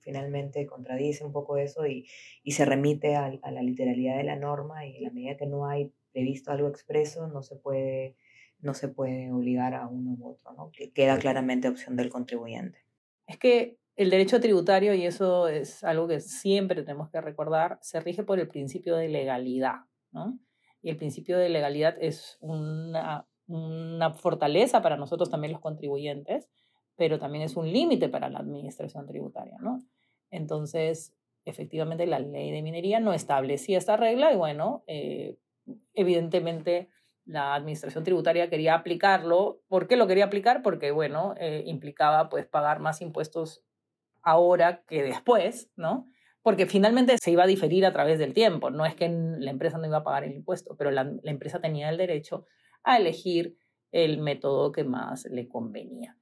finalmente 0.00 0.66
contradice 0.66 1.24
un 1.24 1.32
poco 1.32 1.56
eso 1.56 1.86
y, 1.86 2.06
y 2.42 2.52
se 2.52 2.64
remite 2.64 3.16
a, 3.16 3.32
a, 3.42 3.50
la 3.50 3.62
literalidad 3.62 4.16
de 4.16 4.24
la 4.24 4.36
norma 4.36 4.86
y 4.86 4.98
en 4.98 5.04
la 5.04 5.10
medida 5.10 5.36
que 5.36 5.46
no 5.46 5.66
hay 5.66 5.92
previsto 6.12 6.50
algo 6.50 6.68
expreso 6.68 7.28
no 7.28 7.42
se 7.42 7.56
puede, 7.56 8.14
no 8.60 8.74
se 8.74 8.88
puede 8.88 9.32
obligar 9.32 9.74
a 9.74 9.86
uno 9.86 10.16
u 10.18 10.28
otro, 10.28 10.52
¿no? 10.52 10.70
que 10.70 10.92
queda 10.92 11.18
claramente 11.18 11.68
opción 11.68 11.96
del 11.96 12.10
contribuyente. 12.10 12.84
Es 13.26 13.38
que 13.38 13.78
el 13.98 14.10
derecho 14.10 14.40
tributario, 14.40 14.94
y 14.94 15.04
eso 15.04 15.48
es 15.48 15.82
algo 15.82 16.06
que 16.06 16.20
siempre 16.20 16.82
tenemos 16.82 17.10
que 17.10 17.20
recordar, 17.20 17.80
se 17.82 17.98
rige 17.98 18.22
por 18.22 18.38
el 18.38 18.46
principio 18.46 18.94
de 18.94 19.08
legalidad, 19.08 19.80
¿no? 20.12 20.38
Y 20.80 20.90
el 20.90 20.96
principio 20.96 21.36
de 21.36 21.48
legalidad 21.48 21.96
es 22.00 22.38
una, 22.40 23.26
una 23.48 24.14
fortaleza 24.14 24.82
para 24.82 24.96
nosotros 24.96 25.30
también 25.30 25.52
los 25.52 25.60
contribuyentes, 25.60 26.48
pero 26.94 27.18
también 27.18 27.42
es 27.42 27.56
un 27.56 27.72
límite 27.72 28.08
para 28.08 28.28
la 28.30 28.38
administración 28.38 29.04
tributaria, 29.04 29.56
¿no? 29.60 29.82
Entonces, 30.30 31.12
efectivamente, 31.44 32.06
la 32.06 32.20
ley 32.20 32.52
de 32.52 32.62
minería 32.62 33.00
no 33.00 33.12
establecía 33.12 33.78
esta 33.78 33.96
regla 33.96 34.32
y 34.32 34.36
bueno, 34.36 34.84
eh, 34.86 35.38
evidentemente 35.94 36.88
la 37.24 37.56
administración 37.56 38.04
tributaria 38.04 38.48
quería 38.48 38.76
aplicarlo. 38.76 39.60
¿Por 39.66 39.88
qué 39.88 39.96
lo 39.96 40.06
quería 40.06 40.26
aplicar? 40.26 40.62
Porque, 40.62 40.92
bueno, 40.92 41.34
eh, 41.40 41.64
implicaba 41.66 42.28
pues 42.28 42.46
pagar 42.46 42.78
más 42.78 43.02
impuestos 43.02 43.64
ahora 44.28 44.82
que 44.86 45.02
después, 45.02 45.70
¿no? 45.76 46.06
Porque 46.42 46.66
finalmente 46.66 47.16
se 47.18 47.30
iba 47.30 47.44
a 47.44 47.46
diferir 47.46 47.84
a 47.84 47.92
través 47.92 48.18
del 48.18 48.34
tiempo. 48.34 48.70
No 48.70 48.86
es 48.86 48.94
que 48.94 49.08
la 49.08 49.50
empresa 49.50 49.78
no 49.78 49.86
iba 49.86 49.98
a 49.98 50.04
pagar 50.04 50.24
el 50.24 50.32
impuesto, 50.32 50.76
pero 50.76 50.90
la, 50.90 51.10
empresa 51.24 51.60
tenía 51.60 51.88
el 51.90 51.96
derecho 51.96 52.46
a 52.84 52.96
elegir 52.96 53.56
el 53.90 54.18
método 54.18 54.72
que 54.72 54.84
más 54.84 55.24
le 55.26 55.48
convenía. 55.48 56.16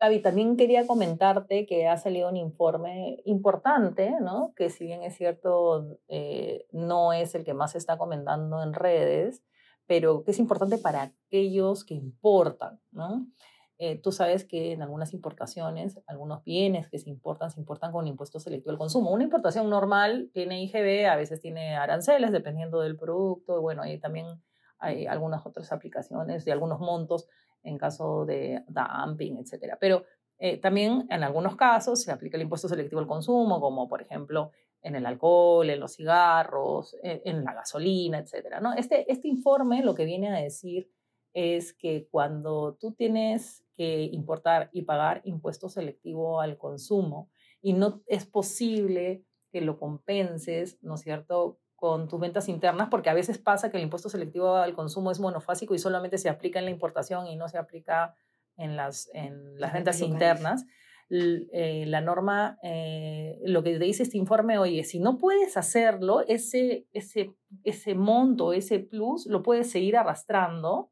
Gaby, 0.00 0.22
también 0.22 0.56
quería 0.56 0.86
comentarte 0.86 1.66
que 1.66 1.86
ha 1.86 1.98
salido 1.98 2.30
un 2.30 2.38
informe 2.38 3.18
importante, 3.26 4.12
¿no? 4.22 4.54
que 4.56 4.70
si 4.70 4.86
bien 4.86 5.02
es 5.02 5.14
cierto, 5.14 5.98
eh, 6.08 6.66
no 6.72 7.12
es 7.12 7.34
el 7.34 7.44
que 7.44 7.52
más 7.52 7.72
se 7.72 7.78
está 7.78 7.98
comentando 7.98 8.62
en 8.62 8.72
redes, 8.72 9.42
pero 9.86 10.24
que 10.24 10.30
es 10.30 10.38
importante 10.38 10.78
para 10.78 11.02
aquellos 11.02 11.84
que 11.84 11.94
importan, 11.94 12.80
¿no? 12.92 13.26
Eh, 13.82 13.96
tú 13.96 14.12
sabes 14.12 14.44
que 14.44 14.72
en 14.72 14.82
algunas 14.82 15.14
importaciones, 15.14 15.98
algunos 16.06 16.44
bienes 16.44 16.86
que 16.90 16.98
se 16.98 17.08
importan, 17.08 17.50
se 17.50 17.58
importan 17.58 17.92
con 17.92 18.06
impuesto 18.06 18.38
selectivo 18.38 18.72
al 18.72 18.76
consumo. 18.76 19.10
Una 19.10 19.24
importación 19.24 19.70
normal 19.70 20.28
tiene 20.34 20.62
IGB, 20.64 21.06
a 21.08 21.16
veces 21.16 21.40
tiene 21.40 21.76
aranceles, 21.76 22.30
dependiendo 22.30 22.82
del 22.82 22.98
producto. 22.98 23.62
Bueno, 23.62 23.80
ahí 23.80 23.98
también 23.98 24.26
hay 24.78 25.06
algunas 25.06 25.46
otras 25.46 25.72
aplicaciones 25.72 26.44
de 26.44 26.52
algunos 26.52 26.78
montos 26.78 27.26
en 27.62 27.78
caso 27.78 28.26
de 28.26 28.62
dumping, 28.68 29.38
etc. 29.38 29.78
Pero 29.80 30.04
eh, 30.36 30.58
también 30.58 31.06
en 31.08 31.24
algunos 31.24 31.56
casos 31.56 32.02
se 32.02 32.12
aplica 32.12 32.36
el 32.36 32.42
impuesto 32.42 32.68
selectivo 32.68 33.00
al 33.00 33.06
consumo, 33.06 33.62
como 33.62 33.88
por 33.88 34.02
ejemplo 34.02 34.50
en 34.82 34.94
el 34.94 35.06
alcohol, 35.06 35.70
en 35.70 35.80
los 35.80 35.94
cigarros, 35.94 36.98
en, 37.02 37.22
en 37.24 37.44
la 37.44 37.54
gasolina, 37.54 38.18
etc. 38.18 38.60
¿no? 38.60 38.74
Este, 38.74 39.10
este 39.10 39.28
informe 39.28 39.82
lo 39.82 39.94
que 39.94 40.04
viene 40.04 40.28
a 40.28 40.38
decir 40.38 40.90
es 41.32 41.72
que 41.72 42.08
cuando 42.10 42.76
tú 42.80 42.92
tienes 42.92 43.64
que 43.80 44.10
importar 44.12 44.68
y 44.74 44.82
pagar 44.82 45.22
impuesto 45.24 45.70
selectivo 45.70 46.42
al 46.42 46.58
consumo 46.58 47.30
y 47.62 47.72
no 47.72 48.02
es 48.08 48.26
posible 48.26 49.24
que 49.50 49.62
lo 49.62 49.78
compenses, 49.78 50.76
¿no 50.82 50.96
es 50.96 51.00
cierto?, 51.00 51.58
con 51.76 52.06
tus 52.06 52.20
ventas 52.20 52.50
internas, 52.50 52.88
porque 52.90 53.08
a 53.08 53.14
veces 53.14 53.38
pasa 53.38 53.70
que 53.70 53.78
el 53.78 53.84
impuesto 53.84 54.10
selectivo 54.10 54.56
al 54.56 54.74
consumo 54.74 55.10
es 55.10 55.18
monofásico 55.18 55.74
y 55.74 55.78
solamente 55.78 56.18
se 56.18 56.28
aplica 56.28 56.58
en 56.58 56.66
la 56.66 56.72
importación 56.72 57.26
y 57.26 57.36
no 57.36 57.48
se 57.48 57.56
aplica 57.56 58.14
en 58.58 58.76
las, 58.76 59.08
en 59.14 59.58
las 59.58 59.72
ventas 59.72 60.02
internas. 60.02 60.66
Eh, 61.08 61.84
la 61.86 62.02
norma, 62.02 62.58
eh, 62.62 63.38
lo 63.46 63.62
que 63.62 63.78
te 63.78 63.84
dice 63.86 64.02
este 64.02 64.18
informe, 64.18 64.58
oye, 64.58 64.84
si 64.84 65.00
no 65.00 65.16
puedes 65.16 65.56
hacerlo, 65.56 66.20
ese, 66.28 66.86
ese, 66.92 67.34
ese 67.64 67.94
monto, 67.94 68.52
ese 68.52 68.80
plus, 68.80 69.24
lo 69.24 69.42
puedes 69.42 69.70
seguir 69.70 69.96
arrastrando 69.96 70.90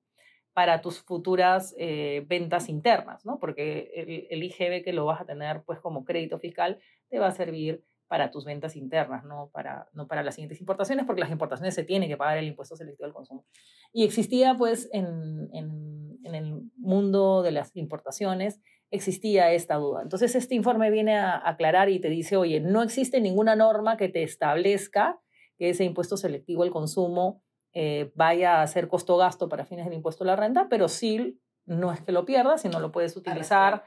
para 0.59 0.81
tus 0.81 0.99
futuras 0.99 1.73
eh, 1.79 2.25
ventas 2.27 2.69
internas, 2.69 3.25
¿no? 3.25 3.39
Porque 3.39 3.93
el, 3.95 4.43
el, 4.43 4.83
que 4.83 4.93
lo 4.93 5.05
vas 5.05 5.21
a 5.21 5.25
tener 5.25 5.63
pues 5.63 5.79
como 5.79 6.05
crédito 6.05 6.41
fiscal 6.41 6.81
te 7.09 7.21
va 7.21 7.29
a 7.29 7.31
servir 7.31 7.85
para 8.09 8.33
tus 8.33 8.45
ventas 8.45 8.75
internas, 8.75 9.23
no 9.23 9.51
para, 9.53 9.89
no 9.93 10.09
para 10.09 10.25
las 10.25 10.35
siguientes 10.35 10.59
importaciones, 10.59 11.07
porque 11.07 11.21
las 11.21 11.31
importaciones 11.31 11.77
se 11.77 11.85
tiene 11.85 12.09
que 12.09 12.17
pagar 12.17 12.39
el 12.39 12.49
impuesto 12.49 12.75
selectivo 12.75 13.07
al 13.07 13.15
consumo. 13.15 13.47
Y 13.93 14.03
existía 14.03 14.57
pues 14.57 14.91
en, 14.93 15.49
en, 15.53 16.19
en 16.25 16.35
el 16.35 16.61
mundo 16.77 17.43
de 17.45 17.53
las 17.53 17.77
importaciones 17.77 18.61
existía 18.91 19.53
esta 19.53 19.77
duda. 19.77 20.03
Entonces, 20.03 20.35
este 20.35 20.57
informe 20.57 20.91
viene 20.91 21.19
a 21.19 21.41
aclarar 21.49 21.89
y 21.89 22.01
te 22.01 22.09
dice, 22.09 22.37
oye, 22.37 22.59
no 22.59 22.83
existe 22.83 23.21
ninguna 23.21 23.55
norma 23.55 23.97
que 23.97 24.09
te 24.09 24.25
establezca 24.25 25.21
que 25.57 25.71
ese 25.71 25.85
impuesto 25.85 26.17
selectivo 26.17 26.65
al 26.65 26.73
consumo 26.73 27.45
eh, 27.81 28.11
vaya 28.17 28.61
a 28.61 28.67
ser 28.67 28.89
costo-gasto 28.89 29.49
para 29.49 29.65
fines 29.65 29.85
del 29.85 29.95
impuesto 29.95 30.25
a 30.25 30.27
la 30.27 30.35
renta, 30.35 30.67
pero 30.69 30.89
sí, 30.89 31.41
no 31.65 31.93
es 31.93 32.01
que 32.01 32.11
lo 32.11 32.25
pierdas, 32.25 32.63
sino 32.63 32.81
lo 32.81 32.91
puedes 32.91 33.17
utilizar 33.17 33.85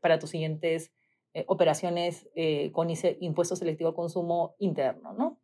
para 0.00 0.18
tus 0.18 0.30
siguientes 0.30 0.94
eh, 1.34 1.44
operaciones 1.46 2.26
eh, 2.34 2.72
con 2.72 2.88
impuesto 3.20 3.54
selectivo 3.54 3.90
al 3.90 3.94
consumo 3.94 4.54
interno, 4.58 5.12
¿no? 5.12 5.42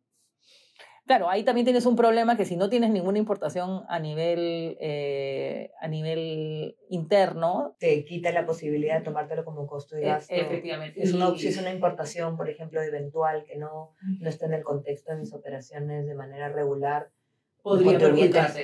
Claro, 1.05 1.29
ahí 1.29 1.43
también 1.43 1.65
tienes 1.65 1.85
un 1.85 1.95
problema 1.95 2.35
que 2.35 2.45
si 2.45 2.55
no 2.55 2.69
tienes 2.69 2.89
ninguna 2.89 3.19
importación 3.19 3.83
a 3.87 3.99
nivel, 3.99 4.77
eh, 4.79 5.69
a 5.79 5.87
nivel 5.87 6.77
interno... 6.89 7.75
Te 7.77 8.03
quita 8.03 8.31
la 8.31 8.47
posibilidad 8.47 8.97
de 8.97 9.03
tomártelo 9.03 9.45
como 9.45 9.67
costo 9.67 9.95
de 9.95 10.03
e, 10.03 10.05
gasto. 10.05 10.33
efectivamente. 10.33 11.03
Es 11.03 11.13
una, 11.13 11.37
si 11.37 11.49
es 11.49 11.57
una 11.57 11.71
importación, 11.71 12.35
por 12.35 12.49
ejemplo, 12.49 12.81
eventual, 12.81 13.43
que 13.43 13.57
no, 13.57 13.93
no 14.19 14.27
está 14.27 14.47
en 14.47 14.53
el 14.53 14.63
contexto 14.63 15.11
de 15.11 15.19
mis 15.19 15.33
operaciones 15.35 16.07
de 16.07 16.15
manera 16.15 16.49
regular, 16.49 17.11
Podría 17.61 17.97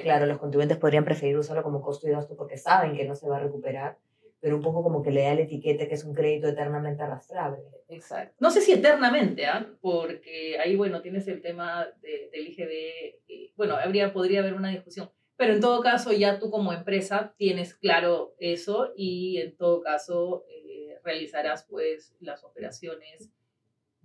Claro, 0.01 0.25
los 0.25 0.37
contribuyentes 0.37 0.77
podrían 0.77 1.05
preferir 1.05 1.37
usarlo 1.37 1.63
como 1.63 1.81
costo 1.81 2.07
de 2.07 2.13
gasto 2.13 2.35
porque 2.35 2.57
saben 2.57 2.95
que 2.95 3.05
no 3.05 3.15
se 3.15 3.27
va 3.27 3.37
a 3.37 3.41
recuperar 3.41 3.97
pero 4.39 4.55
un 4.55 4.61
poco 4.61 4.83
como 4.83 5.01
que 5.03 5.11
le 5.11 5.23
da 5.23 5.35
la 5.35 5.41
etiqueta 5.41 5.87
que 5.87 5.95
es 5.95 6.03
un 6.03 6.13
crédito 6.13 6.47
eternamente 6.47 7.03
arrastrable. 7.03 7.63
Exacto. 7.89 8.35
No 8.39 8.51
sé 8.51 8.61
si 8.61 8.71
eternamente, 8.71 9.45
¿ah? 9.45 9.67
porque 9.81 10.59
ahí, 10.59 10.75
bueno, 10.75 11.01
tienes 11.01 11.27
el 11.27 11.41
tema 11.41 11.87
de, 12.01 12.29
del 12.31 12.47
IGB, 12.47 13.55
bueno, 13.55 13.75
habría, 13.75 14.13
podría 14.13 14.41
haber 14.41 14.53
una 14.53 14.69
discusión, 14.69 15.09
pero 15.35 15.53
en 15.53 15.61
todo 15.61 15.81
caso 15.81 16.11
ya 16.11 16.39
tú 16.39 16.49
como 16.51 16.73
empresa 16.73 17.33
tienes 17.37 17.73
claro 17.75 18.35
eso 18.39 18.93
y 18.95 19.37
en 19.39 19.55
todo 19.57 19.81
caso 19.81 20.45
eh, 20.49 20.99
realizarás 21.03 21.65
pues 21.69 22.15
las 22.19 22.43
operaciones, 22.43 23.31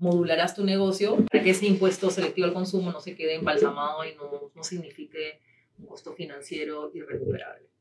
modularás 0.02 0.54
tu 0.54 0.64
negocio 0.64 1.24
para 1.30 1.42
que 1.42 1.50
ese 1.50 1.66
impuesto 1.66 2.10
selectivo 2.10 2.46
al 2.46 2.52
consumo 2.52 2.90
no 2.90 3.00
se 3.00 3.14
quede 3.14 3.36
embalsamado 3.36 4.04
y 4.04 4.14
no, 4.16 4.50
no 4.54 4.64
signifique 4.64 5.40
un 5.78 5.86
costo 5.86 6.12
financiero 6.12 6.90
irrecuperable. 6.92 7.72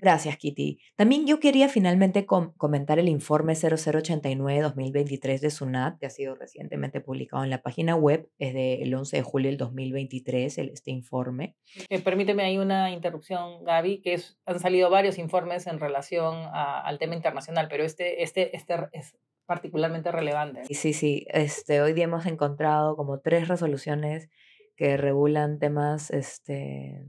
Gracias, 0.00 0.36
Kitty. 0.36 0.78
También 0.94 1.26
yo 1.26 1.40
quería 1.40 1.68
finalmente 1.68 2.24
comentar 2.24 2.98
el 2.98 3.08
informe 3.08 3.54
0089-2023 3.54 5.40
de 5.40 5.50
SUNAT, 5.50 5.98
que 5.98 6.06
ha 6.06 6.10
sido 6.10 6.34
recientemente 6.36 7.00
publicado 7.00 7.42
en 7.44 7.50
la 7.50 7.62
página 7.62 7.96
web. 7.96 8.28
Es 8.38 8.54
del 8.54 8.94
11 8.94 9.16
de 9.16 9.22
julio 9.22 9.50
del 9.50 9.58
2023, 9.58 10.58
el, 10.58 10.70
este 10.70 10.92
informe. 10.92 11.56
Eh, 11.88 12.00
permíteme 12.00 12.44
ahí 12.44 12.58
una 12.58 12.92
interrupción, 12.92 13.64
Gaby, 13.64 14.02
que 14.02 14.14
es, 14.14 14.38
han 14.46 14.60
salido 14.60 14.88
varios 14.88 15.18
informes 15.18 15.66
en 15.66 15.80
relación 15.80 16.36
al 16.52 16.98
tema 16.98 17.16
internacional, 17.16 17.66
pero 17.68 17.84
este, 17.84 18.22
este, 18.22 18.56
este 18.56 18.74
es 18.92 19.16
particularmente 19.46 20.12
relevante. 20.12 20.64
Sí, 20.66 20.92
sí. 20.92 21.26
Este, 21.30 21.80
hoy 21.80 21.92
día 21.92 22.04
hemos 22.04 22.26
encontrado 22.26 22.96
como 22.96 23.20
tres 23.20 23.48
resoluciones 23.48 24.28
que 24.76 24.96
regulan 24.96 25.58
temas 25.58 26.10
este, 26.10 27.06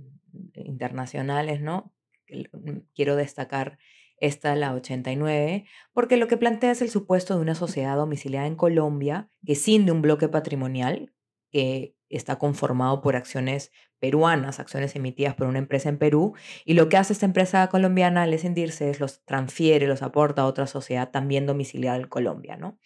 internacionales, 0.53 1.61
¿no? 1.61 1.93
Mm, 2.29 2.79
quiero 2.95 3.15
destacar 3.15 3.77
esta, 4.19 4.55
la 4.55 4.73
89, 4.73 5.65
porque 5.93 6.17
lo 6.17 6.27
que 6.27 6.37
plantea 6.37 6.71
es 6.71 6.81
el 6.81 6.89
supuesto 6.89 7.35
de 7.35 7.41
una 7.41 7.55
sociedad 7.55 7.95
domiciliada 7.95 8.47
en 8.47 8.55
Colombia 8.55 9.29
que 9.45 9.55
de 9.85 9.91
un 9.91 10.01
bloque 10.01 10.27
patrimonial 10.27 11.13
que 11.51 11.96
está 12.09 12.37
conformado 12.37 13.01
por 13.01 13.15
acciones 13.15 13.71
peruanas, 13.99 14.59
acciones 14.59 14.95
emitidas 14.95 15.35
por 15.35 15.47
una 15.47 15.59
empresa 15.59 15.89
en 15.89 15.97
Perú, 15.97 16.35
y 16.65 16.73
lo 16.73 16.89
que 16.89 16.97
hace 16.97 17.13
esta 17.13 17.25
empresa 17.25 17.67
colombiana 17.67 18.23
al 18.23 18.33
escindirse 18.33 18.89
es 18.89 18.99
los 18.99 19.23
transfiere, 19.25 19.87
los 19.87 20.01
aporta 20.01 20.43
a 20.43 20.45
otra 20.45 20.67
sociedad 20.67 21.09
también 21.09 21.45
domiciliada 21.45 21.97
en 21.97 22.07
Colombia, 22.07 22.57
¿no? 22.57 22.79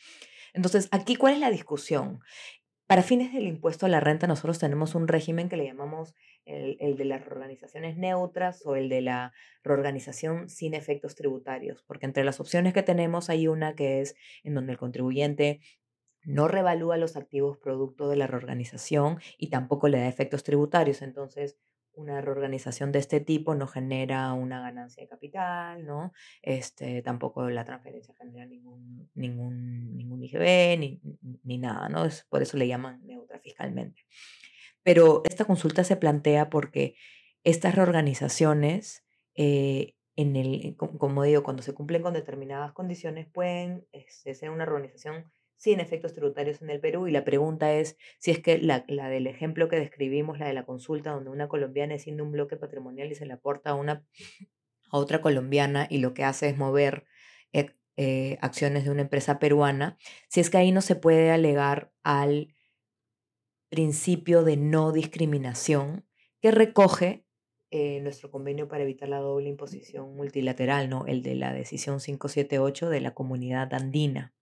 Entonces, 0.53 0.89
aquí, 0.91 1.15
¿cuál 1.15 1.33
es 1.33 1.39
la 1.39 1.51
discusión? 1.51 2.19
Para 2.87 3.03
fines 3.03 3.31
del 3.31 3.47
impuesto 3.47 3.85
a 3.85 3.89
la 3.89 4.01
renta, 4.01 4.27
nosotros 4.27 4.59
tenemos 4.59 4.95
un 4.95 5.07
régimen 5.07 5.47
que 5.47 5.55
le 5.55 5.65
llamamos 5.65 6.13
el, 6.43 6.97
de 6.97 7.05
las 7.05 7.23
reorganizaciones 7.23 7.95
neutras 7.97 8.65
o 8.65 8.75
el 8.75 8.89
de 8.89 8.99
la 8.99 9.31
reorganización 9.63 10.49
sin 10.49 10.73
efectos 10.73 11.15
tributarios, 11.15 11.83
porque 11.87 12.05
entre 12.05 12.25
las 12.25 12.41
opciones 12.41 12.73
que 12.73 12.83
tenemos 12.83 13.29
hay 13.29 13.47
una 13.47 13.75
que 13.75 14.01
es 14.01 14.15
en 14.43 14.55
donde 14.55 14.73
el 14.73 14.77
contribuyente 14.77 15.61
no 16.23 16.47
revalúa 16.47 16.97
los 16.97 17.15
activos 17.15 17.57
producto 17.57 18.09
de 18.09 18.15
la 18.15 18.27
reorganización 18.27 19.19
y 19.37 19.49
tampoco 19.49 19.87
le 19.87 19.99
da 19.99 20.07
efectos 20.07 20.43
tributarios. 20.43 21.01
Entonces, 21.01 21.57
una 21.93 22.21
reorganización 22.21 22.91
de 22.91 22.99
este 22.99 23.19
tipo 23.19 23.55
no 23.55 23.67
genera 23.67 24.31
una 24.33 24.61
ganancia 24.61 25.03
de 25.03 25.09
capital, 25.09 25.85
¿no? 25.85 26.13
Este, 26.41 27.01
tampoco 27.01 27.49
la 27.49 27.65
transferencia 27.65 28.15
genera 28.17 28.45
ningún, 28.45 29.09
ningún, 29.13 29.97
ningún 29.97 30.23
IGB 30.23 30.79
ni, 30.79 31.01
ni 31.43 31.57
nada, 31.57 31.89
¿no? 31.89 32.07
Por 32.29 32.41
eso 32.41 32.57
le 32.57 32.67
llaman 32.67 33.05
neutra 33.05 33.39
fiscalmente. 33.39 34.05
Pero 34.83 35.21
esta 35.25 35.45
consulta 35.45 35.83
se 35.83 35.97
plantea 35.97 36.49
porque 36.49 36.95
estas 37.43 37.75
reorganizaciones, 37.75 39.05
eh, 39.35 39.95
en 40.15 40.35
el, 40.35 40.75
como 40.77 41.23
digo, 41.23 41.43
cuando 41.43 41.63
se 41.63 41.73
cumplen 41.73 42.01
con 42.01 42.13
determinadas 42.13 42.73
condiciones, 42.73 43.27
pueden 43.27 43.85
este, 43.91 44.33
ser 44.35 44.49
una 44.49 44.65
reorganización 44.65 45.31
sin 45.61 45.79
efectos 45.79 46.13
tributarios 46.13 46.61
en 46.63 46.71
el 46.71 46.79
Perú. 46.79 47.07
Y 47.07 47.11
la 47.11 47.23
pregunta 47.23 47.71
es 47.73 47.97
si 48.17 48.31
es 48.31 48.39
que 48.39 48.57
la, 48.57 48.83
la, 48.87 49.09
del 49.09 49.27
ejemplo 49.27 49.69
que 49.69 49.77
describimos, 49.77 50.39
la 50.39 50.47
de 50.47 50.53
la 50.53 50.65
consulta, 50.65 51.11
donde 51.11 51.29
una 51.29 51.47
colombiana 51.47 51.93
es 51.93 52.01
siendo 52.01 52.23
un 52.23 52.31
bloque 52.31 52.57
patrimonial 52.57 53.11
y 53.11 53.15
se 53.15 53.27
le 53.27 53.33
aporta 53.33 53.69
a, 53.69 53.75
una, 53.75 54.03
a 54.89 54.97
otra 54.97 55.21
colombiana 55.21 55.85
y 55.87 55.99
lo 55.99 56.15
que 56.15 56.23
hace 56.23 56.49
es 56.49 56.57
mover 56.57 57.05
eh, 57.97 58.39
acciones 58.41 58.85
de 58.85 58.89
una 58.89 59.01
empresa 59.01 59.37
peruana, 59.37 59.97
si 60.29 60.39
es 60.39 60.49
que 60.49 60.57
ahí 60.57 60.71
no 60.71 60.81
se 60.81 60.95
puede 60.95 61.29
alegar 61.29 61.91
al 62.03 62.55
principio 63.69 64.43
de 64.43 64.57
no 64.57 64.91
discriminación 64.91 66.05
que 66.41 66.51
recoge 66.51 67.25
eh, 67.69 67.99
nuestro 68.01 68.31
convenio 68.31 68.67
para 68.67 68.83
evitar 68.83 69.09
la 69.09 69.19
doble 69.19 69.49
imposición 69.49 70.15
multilateral, 70.15 70.89
¿no? 70.89 71.05
el 71.05 71.21
de 71.21 71.35
la 71.35 71.53
decisión 71.53 71.99
578 71.99 72.89
de 72.89 73.01
la 73.01 73.13
comunidad 73.13 73.73
andina. 73.73 74.33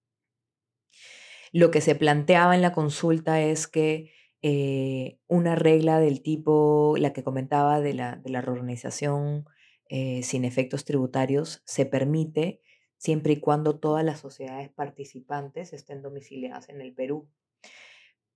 Lo 1.51 1.71
que 1.71 1.81
se 1.81 1.95
planteaba 1.95 2.55
en 2.55 2.61
la 2.61 2.73
consulta 2.73 3.41
es 3.41 3.67
que 3.67 4.11
eh, 4.41 5.19
una 5.27 5.55
regla 5.55 5.99
del 5.99 6.21
tipo, 6.21 6.95
la 6.97 7.11
que 7.11 7.23
comentaba 7.23 7.81
de 7.81 7.93
la, 7.93 8.15
de 8.15 8.29
la 8.29 8.41
reorganización 8.41 9.45
eh, 9.89 10.21
sin 10.23 10.45
efectos 10.45 10.85
tributarios, 10.85 11.61
se 11.65 11.85
permite 11.85 12.61
siempre 12.97 13.33
y 13.33 13.39
cuando 13.39 13.79
todas 13.79 14.05
las 14.05 14.19
sociedades 14.19 14.69
participantes 14.69 15.73
estén 15.73 16.01
domiciliadas 16.01 16.69
en 16.69 16.81
el 16.81 16.93
Perú. 16.93 17.27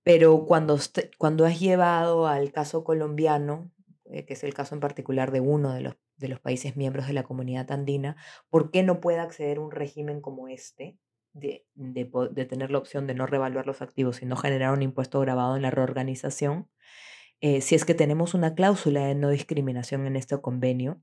Pero 0.02 0.44
cuando, 0.46 0.78
cuando 1.16 1.46
has 1.46 1.60
llevado 1.60 2.26
al 2.26 2.52
caso 2.52 2.84
colombiano, 2.84 3.70
eh, 4.06 4.26
que 4.26 4.34
es 4.34 4.44
el 4.44 4.52
caso 4.52 4.74
en 4.74 4.80
particular 4.80 5.30
de 5.30 5.40
uno 5.40 5.72
de 5.72 5.80
los, 5.80 5.96
de 6.16 6.28
los 6.28 6.40
países 6.40 6.76
miembros 6.76 7.06
de 7.06 7.14
la 7.14 7.22
comunidad 7.22 7.70
andina, 7.70 8.16
¿por 8.50 8.70
qué 8.70 8.82
no 8.82 9.00
puede 9.00 9.20
acceder 9.20 9.58
un 9.58 9.70
régimen 9.70 10.20
como 10.20 10.48
este? 10.48 10.98
De, 11.34 11.66
de, 11.74 12.44
tener 12.46 12.70
la 12.70 12.78
opción 12.78 13.06
de 13.06 13.14
no 13.14 13.26
revaluar 13.26 13.66
los 13.66 13.82
activos, 13.82 14.16
sino 14.16 14.36
generar 14.36 14.72
un 14.72 14.82
impuesto 14.82 15.20
grabado 15.20 15.56
en 15.56 15.62
la 15.62 15.70
reorganización, 15.70 16.68
eh, 17.40 17.60
si 17.60 17.74
es 17.74 17.84
que 17.84 17.94
tenemos 17.94 18.32
una 18.34 18.54
cláusula 18.54 19.04
de 19.06 19.14
no 19.14 19.28
discriminación 19.28 20.06
en 20.06 20.16
este 20.16 20.40
convenio 20.40 21.02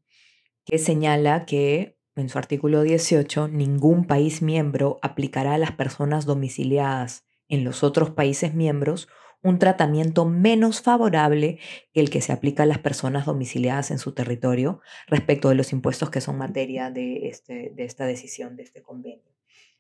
que 0.66 0.80
señala 0.80 1.46
que 1.46 1.98
en 2.16 2.30
su 2.30 2.38
artículo 2.38 2.82
18 2.82 3.50
ningún 3.50 4.06
país 4.06 4.42
miembro 4.42 5.00
aplicará 5.02 5.56
a 5.56 5.58
las 5.58 5.74
personas 5.74 6.26
domiciliadas 6.26 7.26
en 7.48 7.64
los 7.64 7.84
otros 7.84 8.12
países 8.12 8.54
miembros 8.54 9.10
un 9.44 9.60
tratamiento 9.60 10.26
menos 10.26 10.82
favorable 10.82 11.60
que 11.94 12.00
el 12.00 12.10
que 12.10 12.22
se 12.22 12.32
aplica 12.32 12.64
a 12.64 12.68
las 12.68 12.80
personas 12.80 13.26
domiciliadas 13.26 13.92
en 13.92 13.98
su 13.98 14.14
territorio 14.14 14.82
respecto 15.08 15.50
de 15.50 15.56
los 15.56 15.74
impuestos 15.74 16.10
que 16.10 16.22
son 16.22 16.38
materia 16.38 16.92
de, 16.92 17.28
este, 17.28 17.72
de 17.76 17.86
esta 17.86 18.06
decisión, 18.06 18.56
de 18.56 18.64
este 18.64 18.82
convenio. 18.82 19.31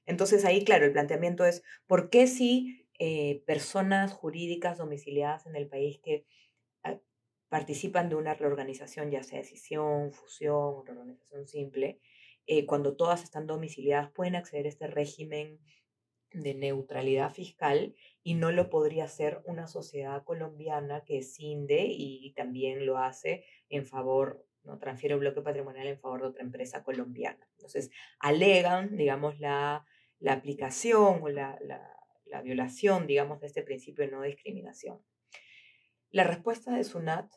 Entonces 0.06 0.46
ahí, 0.46 0.64
claro, 0.64 0.86
el 0.86 0.92
planteamiento 0.92 1.46
es, 1.46 1.64
¿por 1.88 2.10
qué 2.10 2.28
si 2.28 2.88
eh, 3.00 3.44
personas 3.48 4.14
jurídicas 4.14 4.78
domiciliadas 4.78 5.48
en 5.48 5.56
el 5.56 5.68
país 5.68 6.00
que 6.04 6.26
ah, 6.84 7.00
participan 7.50 8.10
de 8.10 8.16
una 8.16 8.36
reorganización, 8.36 9.10
ya 9.10 9.24
sea 9.24 9.40
decisión, 9.40 10.12
fusión, 10.12 10.86
reorganización 10.86 11.48
simple, 11.48 12.00
eh, 12.46 12.66
cuando 12.66 12.96
todas 12.96 13.24
están 13.24 13.48
domiciliadas 13.48 14.12
pueden 14.12 14.36
acceder 14.36 14.66
a 14.66 14.70
este 14.70 14.88
régimen 14.88 15.60
de 16.34 16.54
neutralidad 16.54 17.34
fiscal 17.34 17.96
y 18.24 18.36
no 18.36 18.52
lo 18.52 18.70
podría 18.70 19.06
hacer 19.06 19.42
una 19.46 19.68
sociedad 19.68 20.24
colombiana 20.24 21.04
que 21.04 21.24
cinde 21.24 21.88
y 21.90 22.34
también 22.36 22.86
lo 22.86 22.98
hace 22.98 23.46
en 23.70 23.86
favor, 23.86 24.46
no 24.64 24.78
transfiere 24.78 25.16
bloque 25.16 25.42
patrimonial 25.42 25.88
en 25.88 26.00
favor 26.00 26.22
de 26.22 26.28
otra 26.28 26.44
empresa 26.44 26.84
colombiana. 26.84 27.48
Entonces, 27.58 27.90
alegan, 28.20 28.96
digamos, 28.96 29.40
la 29.40 29.86
la 30.22 30.34
aplicación 30.34 31.20
o 31.22 31.30
la, 31.30 31.60
violación, 32.44 33.08
digamos, 33.08 33.42
de 33.42 33.48
este 33.48 33.64
principio 33.64 34.06
de 34.06 34.12
no 34.12 34.22
discriminación. 34.22 35.04
La 36.12 36.24
respuesta 36.24 36.74
de 36.74 36.84
SUNAT 36.84 37.30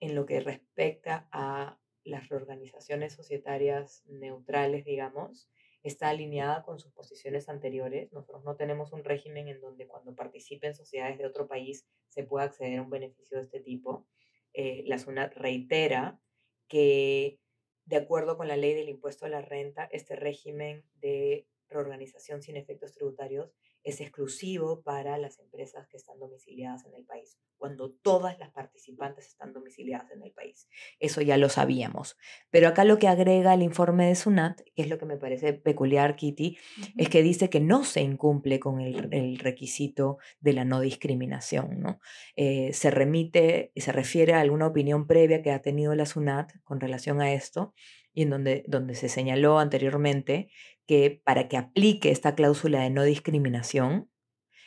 en 0.00 0.14
lo 0.14 0.24
que 0.24 0.40
respecta 0.40 1.28
a 1.32 1.78
las 2.04 2.28
reorganizaciones 2.28 3.12
societarias 3.12 4.04
neutrales, 4.06 4.84
digamos, 4.84 5.50
está 5.82 6.08
alineada 6.08 6.62
con 6.62 6.78
sus 6.78 6.92
posiciones 6.92 7.48
anteriores. 7.48 8.10
Nosotros 8.12 8.44
no 8.44 8.56
tenemos 8.56 8.92
un 8.92 9.04
régimen 9.04 9.48
en 9.48 9.60
donde 9.60 9.86
cuando 9.86 10.14
participen 10.14 10.74
sociedades 10.74 11.18
de 11.18 11.26
otro 11.26 11.46
país 11.46 11.86
se 12.08 12.24
pueda 12.24 12.46
acceder 12.46 12.78
a 12.78 12.82
un 12.82 12.90
beneficio 12.90 13.36
de 13.36 13.44
este 13.44 13.60
tipo. 13.60 14.06
Eh, 14.54 14.84
la 14.86 14.98
SUNAT 14.98 15.34
reitera 15.34 16.20
que, 16.68 17.40
de 17.84 17.96
acuerdo 17.96 18.36
con 18.36 18.48
la 18.48 18.56
ley 18.56 18.74
del 18.74 18.88
impuesto 18.88 19.26
a 19.26 19.28
la 19.28 19.42
renta, 19.42 19.88
este 19.92 20.16
régimen 20.16 20.84
de 20.94 21.46
reorganización 21.68 22.42
sin 22.42 22.56
efectos 22.56 22.92
tributarios 22.92 23.52
es 23.84 24.00
exclusivo 24.00 24.82
para 24.82 25.18
las 25.18 25.38
empresas 25.38 25.86
que 25.88 25.96
están 25.96 26.18
domiciliadas 26.18 26.84
en 26.84 26.94
el 26.94 27.04
país, 27.04 27.38
cuando 27.56 27.90
todas 27.90 28.38
las 28.38 28.50
participantes 28.50 29.26
están 29.26 29.52
domiciliadas 29.52 30.10
en 30.10 30.22
el 30.22 30.32
país. 30.32 30.68
Eso 31.00 31.22
ya 31.22 31.36
lo 31.36 31.48
sabíamos. 31.48 32.16
Pero 32.50 32.68
acá 32.68 32.84
lo 32.84 32.98
que 32.98 33.08
agrega 33.08 33.54
el 33.54 33.62
informe 33.62 34.06
de 34.06 34.14
SUNAT, 34.14 34.60
que 34.74 34.82
es 34.82 34.88
lo 34.88 34.98
que 34.98 35.06
me 35.06 35.16
parece 35.16 35.52
peculiar, 35.54 36.16
Kitty, 36.16 36.58
es 36.96 37.08
que 37.08 37.22
dice 37.22 37.48
que 37.48 37.60
no 37.60 37.84
se 37.84 38.02
incumple 38.02 38.60
con 38.60 38.80
el, 38.80 39.38
requisito 39.38 40.18
de 40.40 40.52
la 40.52 40.64
no 40.64 40.80
discriminación. 40.80 41.80
¿no? 41.80 42.00
Eh, 42.36 42.72
se 42.72 42.90
remite, 42.90 43.72
se 43.76 43.92
refiere 43.92 44.34
a 44.34 44.40
alguna 44.40 44.66
opinión 44.66 45.06
previa 45.06 45.42
que 45.42 45.50
ha 45.50 45.62
tenido 45.62 45.94
la 45.94 46.06
SUNAT 46.06 46.52
con 46.64 46.80
relación 46.80 47.20
a 47.20 47.32
esto 47.32 47.74
y 48.12 48.22
en 48.22 48.30
donde, 48.30 48.64
donde 48.66 48.94
se 48.94 49.08
señaló 49.08 49.58
anteriormente 49.58 50.50
que 50.88 51.20
para 51.22 51.48
que 51.48 51.58
aplique 51.58 52.10
esta 52.10 52.34
cláusula 52.34 52.80
de 52.80 52.88
no 52.88 53.04
discriminación, 53.04 54.10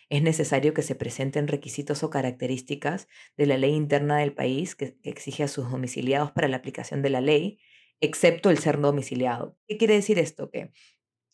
es 0.07 0.21
necesario 0.21 0.73
que 0.73 0.83
se 0.83 0.93
presenten 0.93 1.47
requisitos 1.47 2.03
o 2.03 2.11
características 2.11 3.07
de 3.37 3.47
la 3.47 3.57
ley 3.57 3.73
interna 3.73 4.19
del 4.19 4.33
país 4.33 4.75
que, 4.75 4.97
exige 5.03 5.43
a 5.43 5.47
sus 5.47 5.71
domiciliados 5.71 6.31
para 6.31 6.47
la 6.47 6.57
aplicación 6.57 7.01
de 7.01 7.09
la 7.09 7.21
ley, 7.21 7.59
excepto 8.01 8.51
el 8.51 8.59
ser 8.59 8.79
domiciliado. 8.79 9.57
¿Qué 9.67 9.77
quiere 9.77 9.95
decir 9.95 10.19
esto? 10.19 10.51
Que 10.51 10.71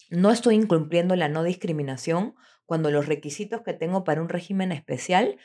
no 0.09 0.31
estoy 0.31 0.55
incumpliendo 0.55 1.17
la 1.17 1.27
no 1.27 1.43
discriminación 1.43 2.35
cuando 2.65 2.89
los 2.89 3.07
requisitos 3.07 3.63
que 3.63 3.73
tengo 3.73 4.05
para 4.05 4.21
un 4.21 4.29
régimen 4.29 4.71
especial 4.71 5.37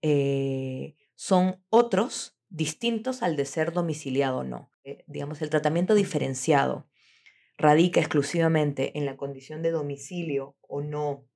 eh, 0.00 0.94
son 1.16 1.62
otros 1.68 2.38
distintos 2.48 3.22
al 3.22 3.36
de 3.36 3.44
ser 3.44 3.72
domiciliado 3.72 4.38
o 4.38 4.44
no. 4.44 4.70
Eh, 4.84 5.04
digamos, 5.06 5.42
el 5.42 5.50
tratamiento 5.50 5.94
diferenciado 5.94 6.88
radica 7.58 8.00
exclusivamente 8.00 8.96
en 8.98 9.06
la 9.06 9.16
condición 9.16 9.62
de 9.62 9.70
domicilio 9.70 10.56
o 10.60 10.82
no 10.82 11.26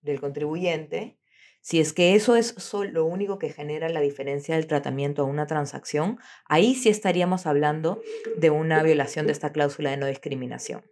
del 0.00 0.20
contribuyente, 0.20 1.18
si 1.62 1.78
es 1.78 1.92
que 1.92 2.14
eso 2.14 2.36
es 2.36 2.54
lo 2.90 3.04
único 3.04 3.38
que 3.38 3.50
genera 3.50 3.90
la 3.90 4.00
diferencia 4.00 4.54
del 4.54 4.66
tratamiento 4.66 5.22
a 5.22 5.26
una 5.26 5.46
transacción, 5.46 6.18
ahí 6.46 6.74
sí 6.74 6.88
estaríamos 6.88 7.46
hablando 7.46 8.00
de 8.38 8.48
una 8.48 8.82
violación 8.82 9.26
de 9.26 9.32
esta 9.32 9.52
cláusula 9.52 9.90
de 9.90 9.98
no 9.98 10.06
discriminación. 10.06 10.84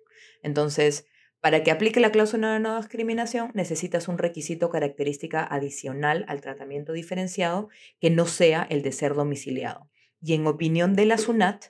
Entonces, 0.43 1.07
para 1.41 1.63
que 1.63 1.71
aplique 1.71 2.01
la 2.01 2.11
cláusula 2.11 2.53
de 2.53 2.61
no 2.61 2.77
discriminación, 2.77 3.51
necesitas 3.55 4.09
un 4.09 4.19
requisito 4.19 4.69
característica 4.69 5.43
adicional 5.43 6.27
al 6.29 6.43
tratamiento 6.43 6.93
diferenciado 6.93 7.69
que 7.99 8.11
no 8.11 8.27
sea 8.27 8.67
el 8.69 8.83
de 8.83 8.93
ser 8.93 9.15
domiciliado. 9.15 9.89
Y 10.21 10.35
en 10.35 10.47
opinión 10.47 10.95
de 10.95 11.07
la 11.07 11.17
SUNAT, 11.17 11.67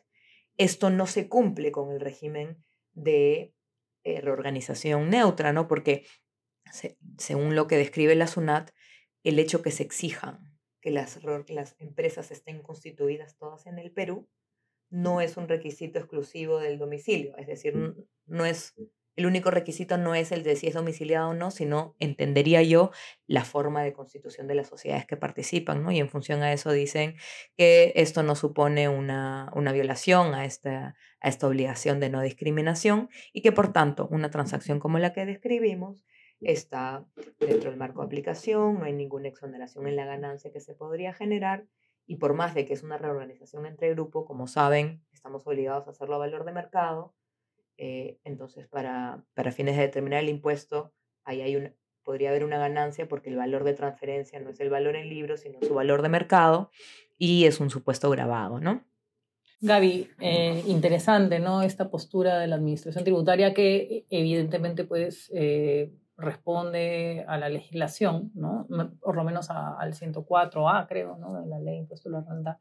esto 0.57 0.91
no 0.91 1.07
se 1.07 1.29
cumple 1.29 1.71
con 1.71 1.93
el 1.93 2.01
régimen 2.01 2.65
de 3.03 3.55
eh, 4.05 4.21
reorganización 4.21 5.11
neutra, 5.11 5.53
¿no? 5.53 5.69
Porque 5.69 6.07
según 7.17 7.55
lo 7.55 7.67
que 7.67 7.77
describe 7.77 8.15
la 8.15 8.27
SUNAT, 8.27 8.71
el 9.25 9.39
hecho 9.39 9.63
que 9.63 9.71
se 9.71 9.83
exijan 9.83 10.59
que 10.81 10.91
las, 10.91 11.21
las 11.49 11.77
empresas 11.81 12.31
estén 12.31 12.63
constituidas 12.63 13.37
todas 13.37 13.67
en 13.67 13.79
el 13.79 13.93
Perú 13.93 14.29
no 14.91 15.21
es 15.21 15.37
un 15.37 15.49
requisito 15.49 15.99
exclusivo 15.99 16.59
del 16.59 16.79
domicilio, 16.79 17.37
es 17.37 17.47
decir, 17.47 17.75
no 18.27 18.45
es 18.47 18.75
el 19.19 19.27
único 19.27 19.51
requisito 19.51 19.99
no 19.99 20.15
es 20.15 20.31
el 20.31 20.45
de 20.45 20.55
si 20.55 20.69
es 20.69 20.75
domiciliado 20.75 21.31
o 21.31 21.35
no, 21.35 21.51
sino 21.51 21.97
entendería 21.99 22.63
yo 22.63 22.93
la 23.27 23.45
forma 23.45 23.83
de 23.83 23.93
constitución 23.93 24.47
de 24.47 24.55
las 24.55 24.69
sociedades 24.69 25.07
que 25.07 25.17
participan, 25.17 25.83
¿no? 25.83 25.91
Y 25.91 25.99
en 25.99 26.09
función 26.09 26.41
a 26.45 26.53
eso 26.53 26.71
dicen 26.71 27.17
que 27.57 27.93
esto 27.97 28.23
no 28.23 28.37
supone 28.37 28.89
una, 28.89 29.51
una 29.57 29.73
violación 29.73 30.35
a 30.35 30.45
esta, 30.45 30.95
a 31.21 31.29
esta 31.29 31.49
obligación 31.49 31.99
de 31.99 32.11
no 32.11 32.23
discriminación 32.23 33.09
y 33.33 33.43
que 33.43 33.51
por 33.51 33.73
tanto 33.73 34.07
una 34.09 34.31
transacción 34.31 34.79
como 34.79 35.01
la 35.01 35.13
que 35.13 35.27
describimos 35.27 36.05
está 36.41 37.05
dentro 37.41 37.71
del 37.71 37.79
marco 37.81 38.03
de 38.03 38.07
aplicación, 38.07 38.79
no 38.79 38.85
hay 38.85 38.93
ninguna 38.93 39.27
exoneración 39.27 39.89
en 39.89 39.97
la 39.97 40.05
ganancia 40.05 40.53
que 40.53 40.61
se 40.61 40.77
podría 40.77 41.13
generar 41.13 41.67
y 42.07 42.19
por 42.19 42.35
más 42.35 42.55
de 42.55 42.67
que 42.67 42.73
es 42.75 42.85
una 42.85 42.99
reorganización 42.99 43.67
entre 43.67 43.91
grupo, 43.91 44.25
como 44.25 44.47
saben, 44.47 45.05
estamos 45.13 45.45
obligados 45.45 45.89
a 45.89 45.91
hacerlo 45.91 46.15
a 46.15 46.19
valor 46.19 46.45
de 46.45 46.53
mercado, 46.53 47.17
eh, 47.79 48.19
entonces, 48.25 48.67
para, 48.67 49.25
para, 49.35 49.53
fines 49.53 49.77
de 49.77 49.83
determinar 49.83 50.25
el 50.25 50.29
impuesto, 50.29 50.93
ahí 51.25 51.43
hay 51.43 51.55
un, 51.55 51.73
podría 52.03 52.31
haber 52.31 52.45
una 52.45 52.59
ganancia 52.59 53.07
porque 53.09 53.31
el 53.31 53.37
valor 53.37 53.63
de 53.63 53.73
transferencia 53.73 54.41
no 54.41 54.51
es 54.51 54.59
el 54.59 54.69
valor 54.69 54.97
en 54.97 55.09
libros, 55.09 55.41
sino 55.41 55.61
su 55.63 55.75
valor 55.75 56.03
de 56.03 56.09
mercado 56.09 56.71
y 57.19 57.45
es 57.45 57.61
un 57.61 57.71
supuesto 57.71 58.11
grabado, 58.11 58.59
¿no? 58.61 58.83
Gaby, 59.61 60.09
eh, 60.21 60.65
interesante, 60.67 61.39
¿no? 61.39 61.63
Esta 61.63 61.89
postura 61.89 62.39
de 62.39 62.49
la 62.49 62.57
administración 62.57 63.05
tributaria 63.05 63.55
que 63.55 64.07
evidentemente 64.11 64.85
pues 64.85 65.31
eh, 65.33 65.93
responde 66.17 67.25
a 67.29 67.39
la 67.39 67.49
legislación, 67.49 68.33
¿no? 68.35 68.67
Por 69.01 69.15
lo 69.15 69.23
menos 69.23 69.51
al 69.51 69.95
104A, 69.95 70.87
creo, 70.89 71.17
¿no? 71.17 71.41
De 71.41 71.47
la 71.47 71.61
ley 71.61 71.75
de 71.75 71.81
impuesto 71.81 72.09
a 72.09 72.13
la 72.13 72.21
renta. 72.23 72.59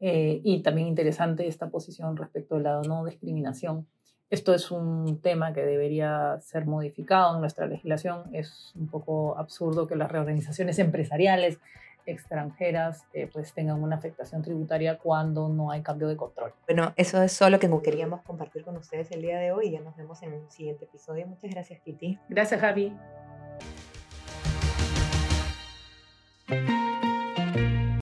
y 0.00 0.60
también 0.62 0.88
interesante 0.88 1.46
esta 1.46 1.68
posición 1.70 2.16
respecto 2.16 2.56
de 2.56 2.62
la 2.62 2.80
no 2.82 3.04
discriminación. 3.04 3.86
Esto 4.30 4.54
es 4.54 4.70
un 4.70 5.20
tema 5.22 5.54
que 5.54 5.62
debería 5.62 6.38
ser 6.42 6.66
modificado 6.66 7.34
en 7.34 7.40
nuestra 7.40 7.66
legislación. 7.66 8.24
Es 8.34 8.72
un 8.74 8.88
poco 8.88 9.38
absurdo 9.38 9.86
que 9.86 9.96
las 9.96 10.12
reorganizaciones 10.12 10.78
empresariales 10.78 11.58
extranjeras 12.04 13.04
eh, 13.12 13.28
pues 13.30 13.52
tengan 13.52 13.82
una 13.82 13.96
afectación 13.96 14.42
tributaria 14.42 14.98
cuando 14.98 15.48
no 15.48 15.70
hay 15.70 15.82
cambio 15.82 16.08
de 16.08 16.16
control. 16.16 16.52
Bueno, 16.66 16.92
eso 16.96 17.22
es 17.22 17.32
solo 17.32 17.58
que 17.58 17.70
queríamos 17.82 18.22
compartir 18.22 18.64
con 18.64 18.76
ustedes 18.76 19.10
el 19.12 19.22
día 19.22 19.38
de 19.38 19.52
hoy. 19.52 19.70
Ya 19.70 19.80
nos 19.80 19.96
vemos 19.96 20.22
en 20.22 20.34
un 20.34 20.50
siguiente 20.50 20.84
episodio. 20.84 21.26
Muchas 21.26 21.50
gracias, 21.50 21.80
Kitty. 21.80 22.18
Gracias, 22.28 22.60
Javi. 22.60 22.92